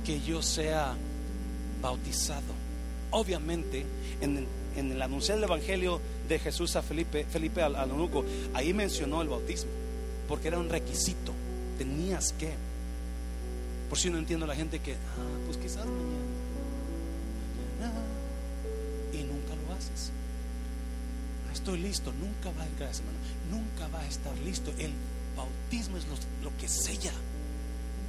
[0.06, 0.96] que yo sea
[1.82, 2.54] bautizado?
[3.12, 3.86] Obviamente,
[4.22, 4.48] en,
[4.78, 9.72] el anunciar del Evangelio de Jesús a Felipe, Felipe al, eunuco, ahí mencionó el bautismo,
[10.28, 11.34] porque era un requisito,
[11.78, 12.52] tenías que.
[13.90, 16.00] Por si no entiendo la gente que, ah, pues quizás mañana,
[17.80, 18.02] mañana,
[19.12, 20.12] y nunca lo haces
[21.62, 23.18] estoy listo, nunca va a cada semana,
[23.52, 24.72] nunca va a estar listo.
[24.80, 24.92] El
[25.38, 26.06] bautismo es
[26.44, 27.14] lo, que sella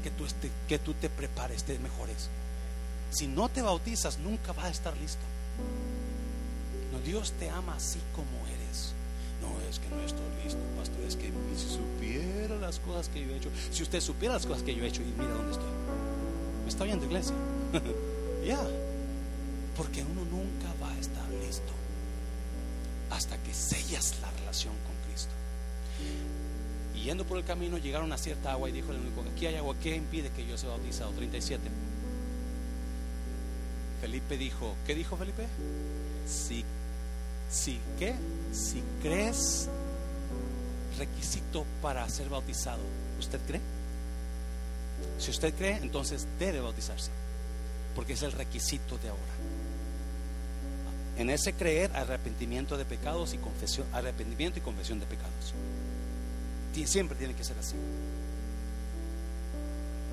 [0.02, 2.30] que tú, este, que tú te prepares, te mejores.
[3.10, 5.20] Si no te bautizas, nunca va a estar listo.
[7.04, 8.94] Dios te ama así como eres.
[9.40, 13.32] No es que no estoy listo, pastor, es que si supiera las cosas que yo
[13.32, 15.68] he hecho, si usted supiera las cosas que yo he hecho y mira dónde estoy.
[16.62, 17.34] ¿Me está oyendo, iglesia?
[18.46, 18.60] ya.
[19.76, 21.72] Porque uno nunca va a estar listo
[23.10, 25.32] hasta que sellas la relación con Cristo.
[26.94, 29.56] Y yendo por el camino llegaron a cierta agua y dijo el único, aquí hay
[29.56, 31.10] agua, ¿qué impide que yo sea bautizado?
[31.12, 31.62] 37.
[34.00, 35.46] Felipe dijo, ¿qué dijo Felipe?
[36.26, 36.64] Si,
[37.52, 37.78] si.
[38.52, 39.68] Si crees
[40.98, 42.82] requisito para ser bautizado,
[43.18, 43.60] ¿usted cree?
[45.18, 47.10] Si usted cree, entonces debe bautizarse,
[47.94, 49.22] porque es el requisito de ahora.
[51.16, 55.54] En ese creer, arrepentimiento de pecados y confesión, arrepentimiento y confesión de pecados.
[56.84, 57.76] Siempre tiene que ser así.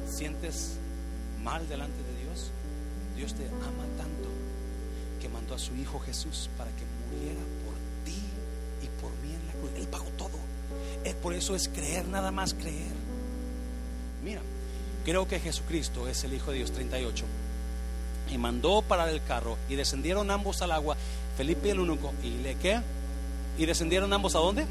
[0.10, 0.76] ¿Sientes
[1.44, 2.52] mal delante de Dios?
[3.16, 4.30] Dios te ama tanto
[5.22, 6.84] que mandó a su Hijo Jesús para que
[7.66, 8.20] por ti
[8.82, 9.72] y por mí en la cruz.
[9.78, 10.40] Él pagó todo.
[11.22, 12.94] Por eso es creer, nada más creer.
[14.24, 14.42] Mira,
[15.04, 17.26] creo que Jesucristo es el Hijo de Dios 38
[18.32, 20.96] y mandó parar el carro y descendieron ambos al agua,
[21.38, 22.80] Felipe el único, y le qué?
[23.58, 24.66] Y descendieron ambos a dónde?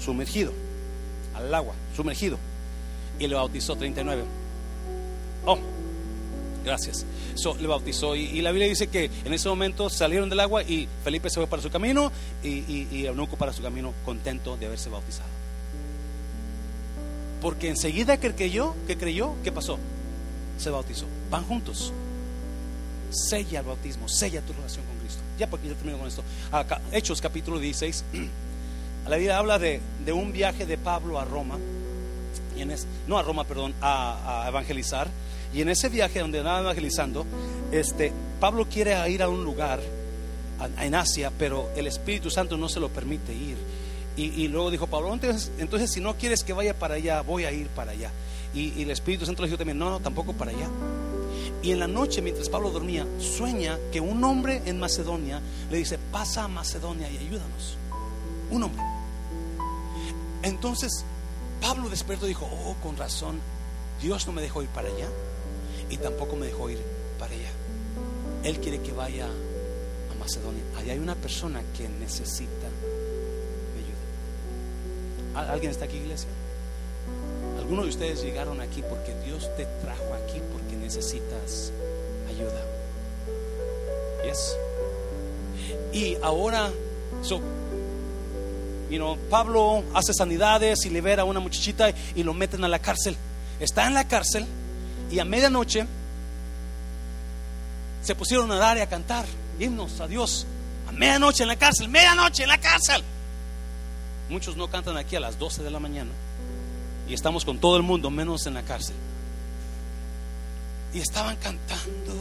[0.00, 0.52] Sumergido,
[1.34, 2.38] al agua, sumergido.
[3.18, 4.24] Y le bautizó 39.
[5.46, 5.58] Oh,
[6.64, 7.04] gracias.
[7.34, 10.88] So, le bautizó y, la Biblia dice que en ese momento salieron del agua y
[11.02, 12.10] Felipe se fue para su camino
[12.42, 13.08] y, y,
[13.38, 15.28] para su camino contento de haberse bautizado.
[17.40, 19.78] Porque enseguida que creyó, que creyó, ¿qué pasó?
[20.58, 21.06] Se bautizó.
[21.30, 21.92] Van juntos
[23.14, 25.22] sella el bautismo, sella tu relación con Cristo.
[25.38, 26.22] Ya porque ya termino con esto.
[26.52, 28.04] Acá, Hechos capítulo 16.
[29.08, 29.80] La vida habla de,
[30.12, 31.58] un viaje de Pablo a Roma.
[32.56, 32.64] Y
[33.06, 35.08] no a Roma, perdón, a, evangelizar.
[35.54, 37.24] Y en ese viaje donde andaba evangelizando,
[37.70, 39.80] este, Pablo quiere ir a un lugar
[40.80, 43.56] en Asia, pero el Espíritu Santo no se lo permite ir.
[44.16, 47.52] Y, luego dijo Pablo, entonces, entonces, si no quieres que vaya para allá, voy a
[47.52, 48.12] ir para allá.
[48.54, 50.68] Y, y el Espíritu Santo le dijo también, no, no, tampoco para allá.
[51.62, 55.98] Y en la noche, mientras Pablo dormía, sueña que un hombre en Macedonia le dice,
[56.12, 57.76] pasa a Macedonia y ayúdanos.
[58.50, 58.82] Un hombre.
[60.44, 61.04] Entonces,
[61.60, 63.40] Pablo despierto dijo, oh, con razón,
[64.00, 65.08] Dios no me dejó ir para allá
[65.94, 66.80] y tampoco me dejó ir
[67.20, 67.50] para allá.
[68.42, 70.62] Él quiere que vaya a Macedonia.
[70.76, 72.66] Allá hay una persona que necesita
[75.32, 75.52] ayuda.
[75.52, 76.28] ¿Alguien está aquí, iglesia?
[77.58, 81.70] Algunos de ustedes llegaron aquí porque Dios te trajo aquí porque necesitas
[82.28, 82.60] ayuda.
[84.24, 84.56] Yes.
[85.92, 86.72] Y ahora,
[87.22, 87.40] so,
[88.90, 92.80] you know, Pablo hace sanidades y libera a una muchachita y lo meten a la
[92.80, 93.16] cárcel.
[93.60, 94.44] está en la cárcel
[95.10, 95.86] y a medianoche
[98.02, 99.24] se pusieron a orar y a cantar
[99.58, 100.46] himnos a Dios.
[100.88, 103.02] A medianoche en la cárcel, medianoche en la cárcel.
[104.28, 106.10] Muchos no cantan aquí a las 12 de la mañana
[107.08, 108.96] y estamos con todo el mundo menos en la cárcel.
[110.92, 112.14] Y estaban cantando.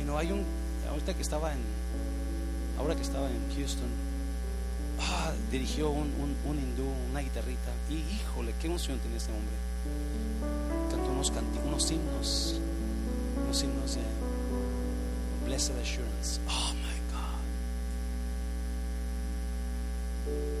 [0.00, 0.44] Y no hay un,
[0.88, 1.60] ahorita que estaba en,
[2.78, 3.88] ahora que estaba en Houston,
[5.00, 6.12] ah, dirigió un,
[6.46, 7.72] un, hindú, una guitarrita.
[7.88, 9.56] Y híjole, qué emoción tenía ese hombre.
[10.90, 11.30] Cantó unos,
[11.64, 12.60] unos himnos,
[13.44, 14.02] unos himnos de
[15.46, 16.40] Blessed Assurance.
[16.48, 17.40] Oh my God.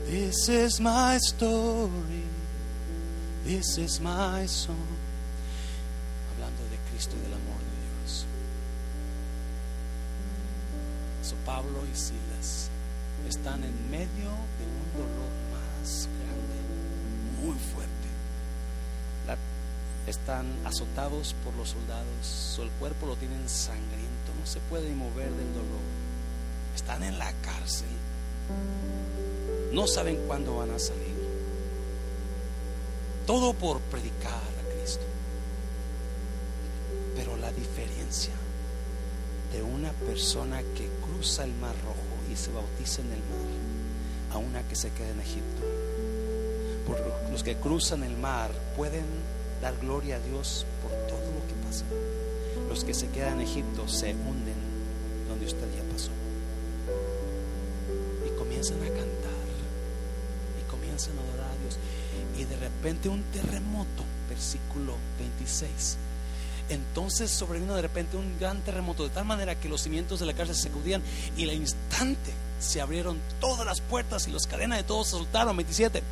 [0.06, 2.24] This is my story.
[3.44, 4.76] This is my song.
[6.32, 8.26] Hablando de Cristo y del amor de Dios.
[11.22, 12.70] So Pablo y Silas
[13.28, 16.58] están en medio de un dolor más grande,
[17.42, 17.99] muy fuerte.
[20.06, 25.54] Están azotados por los soldados, el cuerpo lo tienen sangriento, no se pueden mover del
[25.54, 25.80] dolor.
[26.74, 27.88] Están en la cárcel,
[29.72, 31.20] no saben cuándo van a salir.
[33.26, 35.04] Todo por predicar a Cristo.
[37.14, 38.32] Pero la diferencia
[39.52, 44.38] de una persona que cruza el mar rojo y se bautiza en el mar a
[44.38, 45.62] una que se queda en Egipto.
[46.86, 49.04] Porque los que cruzan el mar pueden
[49.60, 51.84] dar gloria a Dios por todo lo que pasa.
[52.68, 54.54] Los que se quedan en Egipto se hunden
[55.28, 56.10] donde usted ya pasó.
[58.26, 59.48] Y comienzan a cantar
[60.60, 61.78] y comienzan a adorar a Dios.
[62.38, 65.98] Y de repente un terremoto, versículo 26
[66.70, 70.34] entonces sobrevino de repente un gran terremoto, de tal manera que los cimientos de la
[70.34, 71.02] cárcel se sacudían
[71.36, 75.56] y al instante se abrieron todas las puertas y las cadenas de todos se soltaron.
[75.56, 76.02] 27.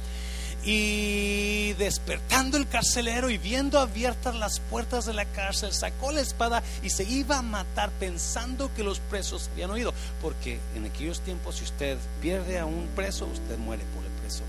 [0.65, 6.63] Y despertando el carcelero y viendo abiertas las puertas de la cárcel, sacó la espada
[6.83, 9.95] y se iba a matar pensando que los presos habían oído.
[10.21, 14.43] Porque en aquellos tiempos, si usted pierde a un preso, usted muere por el preso.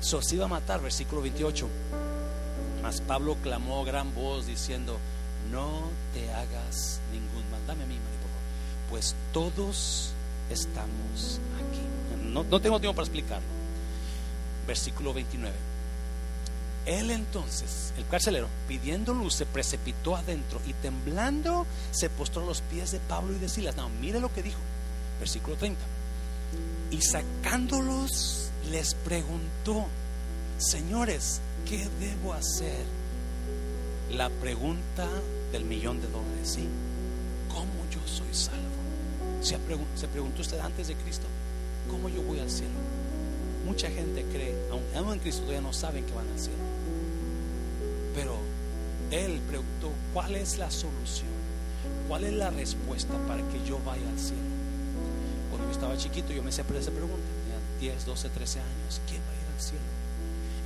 [0.00, 1.68] So, se iba a matar, versículo 28.
[2.82, 4.98] Mas Pablo clamó gran voz diciendo:
[5.50, 7.60] no te hagas ningún mal.
[7.66, 7.98] Dame a mí.
[8.90, 10.12] Pues todos
[10.50, 12.24] estamos aquí.
[12.24, 13.57] No, no tengo tiempo para explicarlo.
[14.68, 15.56] Versículo 29.
[16.84, 22.60] Él entonces, el carcelero, pidiendo luz, se precipitó adentro y temblando se postró a los
[22.60, 23.76] pies de Pablo y de Silas.
[23.76, 24.58] No, mire lo que dijo.
[25.18, 25.80] Versículo 30.
[26.90, 29.86] Y sacándolos, les preguntó,
[30.58, 32.84] señores, ¿qué debo hacer?
[34.10, 35.08] La pregunta
[35.50, 36.68] del millón de dólares, ¿sí?
[37.48, 38.68] ¿Cómo yo soy salvo?
[39.40, 39.58] ¿Se,
[39.98, 41.26] ¿Se preguntó usted antes de Cristo?
[41.90, 42.97] ¿Cómo yo voy al cielo?
[43.68, 44.54] Mucha gente cree,
[44.96, 46.56] aún en Cristo todavía no saben que van al cielo.
[48.14, 48.38] Pero
[49.10, 51.28] Él preguntó, ¿cuál es la solución?
[52.08, 54.40] ¿Cuál es la respuesta para que yo vaya al cielo?
[55.50, 59.20] Cuando yo estaba chiquito yo me hacía esa pregunta, tenía 10, 12, 13 años, ¿quién
[59.20, 59.84] va a ir al cielo?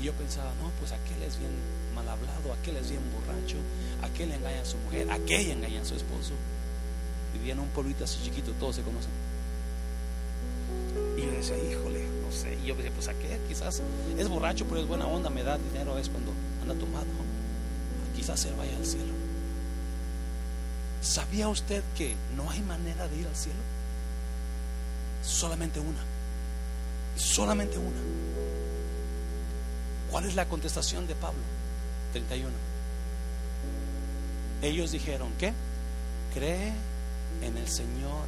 [0.01, 1.51] Y yo pensaba, no, pues aquel es bien
[1.97, 3.57] mal hablado, aquel es bien borracho,
[4.01, 6.35] aquel engaña a su mujer, aquella engaña a su esposo.
[7.35, 9.11] Vivía en un pueblito así chiquito, todos se conocen.
[11.19, 12.12] Y yo decía, híjole,
[12.63, 13.83] Y yo decía, pues aquel quizás
[14.17, 17.07] es borracho, pero es buena onda, me da dinero veces cuando anda tomado.
[18.17, 19.13] Quizás él vaya al cielo.
[21.01, 23.59] ¿Sabía usted que no hay manera de ir al cielo?
[25.23, 26.05] Solamente una.
[27.17, 28.01] Solamente una.
[30.11, 31.41] ¿Cuál es la contestación de Pablo?
[32.13, 32.51] 31.
[34.63, 35.53] Ellos dijeron, ¿qué?
[36.35, 36.73] Cree
[37.43, 38.27] en el Señor,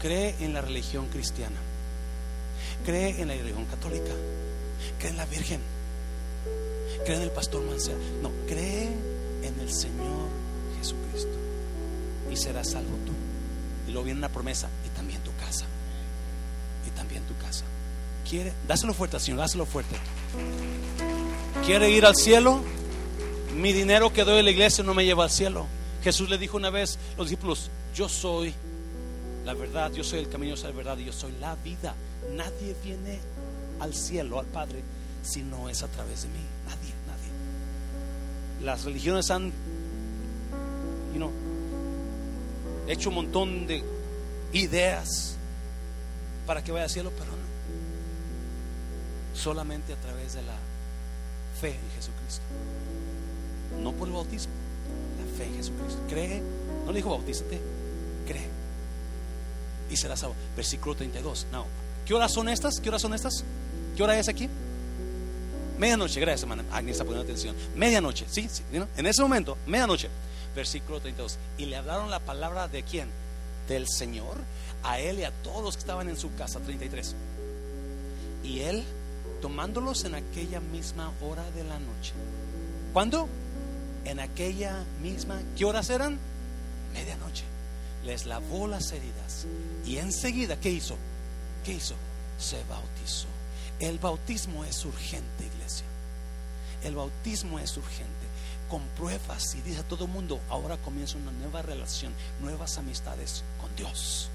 [0.00, 1.56] cree en la religión cristiana,
[2.84, 4.12] cree en la religión católica,
[4.98, 5.60] cree en la Virgen,
[7.04, 7.98] cree en el pastor Mancera.
[8.22, 8.88] No, cree
[9.42, 10.28] en el Señor
[10.78, 11.32] Jesucristo
[12.30, 13.12] y serás salvo tú.
[13.88, 15.66] Y luego viene una promesa y también tu casa.
[16.86, 17.64] Y también tu casa.
[18.28, 19.96] Quiere, dáselo fuerte, Señor, dáselo fuerte.
[21.66, 22.62] ¿Quiere ir al cielo?
[23.56, 25.66] Mi dinero que doy a la iglesia no me lleva al cielo.
[26.02, 28.54] Jesús le dijo una vez a los discípulos, yo soy
[29.44, 31.94] la verdad, yo soy el camino, soy la verdad y yo soy la vida.
[32.32, 33.20] Nadie viene
[33.80, 34.82] al cielo, al Padre,
[35.22, 36.40] si no es a través de mí.
[36.66, 38.64] Nadie, nadie.
[38.64, 39.52] Las religiones han
[41.14, 41.30] you
[42.86, 43.82] hecho un montón de
[44.52, 45.36] ideas
[46.46, 47.44] para que vaya al cielo, pero no.
[49.34, 50.56] Solamente a través de la
[51.60, 52.42] fe en Jesucristo.
[53.82, 54.52] No por el bautismo,
[55.18, 56.00] la fe en Jesucristo.
[56.08, 56.42] Cree,
[56.84, 57.60] no le dijo bautízate,
[58.26, 58.63] cree.
[59.94, 60.34] Y será salvo.
[60.56, 61.46] Versículo 32.
[61.52, 61.66] No.
[62.04, 62.80] ¿Qué horas son estas?
[62.80, 63.44] ¿Qué horas son estas?
[63.96, 64.48] ¿Qué hora es aquí?
[65.78, 66.64] Medianoche, gracias, hermana.
[66.72, 67.54] Agnes está poniendo atención.
[67.76, 68.64] Medianoche, sí, sí.
[68.72, 70.10] En ese momento, medianoche.
[70.56, 71.38] Versículo 32.
[71.58, 73.08] Y le hablaron la palabra de quién?
[73.68, 74.36] Del Señor
[74.82, 76.58] a él y a todos los que estaban en su casa.
[76.58, 77.14] 33.
[78.42, 78.82] Y él,
[79.40, 82.14] tomándolos en aquella misma hora de la noche.
[82.92, 83.28] ¿Cuándo?
[84.04, 85.40] En aquella misma.
[85.56, 86.18] ¿Qué horas eran?
[86.92, 87.53] Medianoche.
[88.04, 89.46] Les lavó las heridas.
[89.84, 90.96] Y enseguida, ¿qué hizo?
[91.64, 91.94] ¿Qué hizo?
[92.38, 93.26] Se bautizó.
[93.80, 95.86] El bautismo es urgente, iglesia.
[96.82, 98.12] El bautismo es urgente.
[98.68, 103.74] Compruebas y dice a todo el mundo, ahora comienza una nueva relación, nuevas amistades con
[103.76, 104.28] Dios.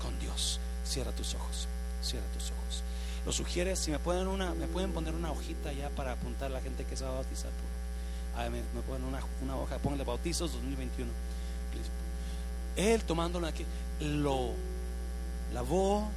[0.00, 0.58] Con Dios.
[0.84, 1.68] Cierra tus ojos.
[2.02, 2.82] Cierra tus ojos.
[3.26, 6.54] Lo sugieres, si me pueden una, me pueden poner una hojita ya para apuntar a
[6.54, 7.50] la gente que se va a bautizar.
[8.50, 11.10] me, ponen una, una hoja, pónganle bautizos 2021.
[12.76, 13.64] Él tomándolo aquí,
[14.00, 14.50] lo
[15.52, 16.08] lavó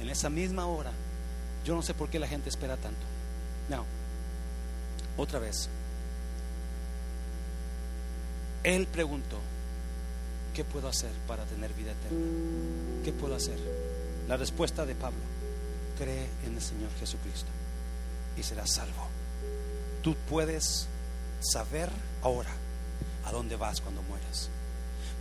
[0.00, 0.92] en esa misma hora
[1.64, 3.00] yo no sé por qué la gente espera tanto.
[3.68, 3.84] No.
[5.16, 5.68] Otra vez.
[8.62, 9.38] Él preguntó,
[10.54, 12.18] ¿qué puedo hacer para tener vida eterna?
[13.04, 13.58] ¿Qué puedo hacer?
[14.28, 15.20] La respuesta de Pablo,
[15.98, 17.48] cree en el Señor Jesucristo
[18.36, 19.08] y serás salvo.
[20.02, 20.86] Tú puedes
[21.40, 21.90] saber
[22.22, 22.50] ahora
[23.24, 24.50] a dónde vas cuando mueras.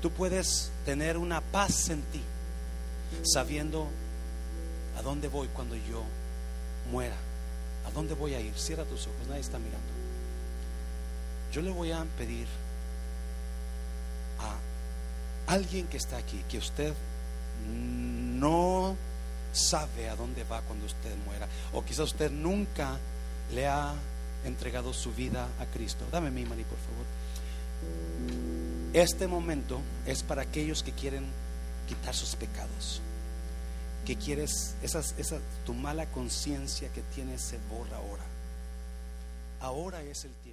[0.02, 2.22] Tú puedes tener una paz en ti,
[3.24, 3.88] sabiendo
[4.97, 6.04] a dónde voy cuando yo
[6.91, 7.16] muera,
[7.86, 8.54] ¿a dónde voy a ir?
[8.58, 9.88] Cierra tus ojos, nadie está mirando.
[11.52, 12.47] Yo le voy a pedir
[14.39, 16.93] a alguien que está aquí que usted
[17.68, 18.95] no
[19.52, 22.97] sabe a dónde va cuando usted muera, o quizás usted nunca
[23.54, 23.93] le ha
[24.45, 26.06] entregado su vida a Cristo.
[26.12, 27.06] Dame mi mani, por favor.
[28.94, 31.26] Este momento es para aquellos que quieren
[31.88, 33.02] quitar sus pecados
[34.10, 35.04] que quieres, esa,
[35.68, 38.24] tu mala conciencia que tienes se borra ahora.
[39.60, 40.49] Ahora es el tiempo.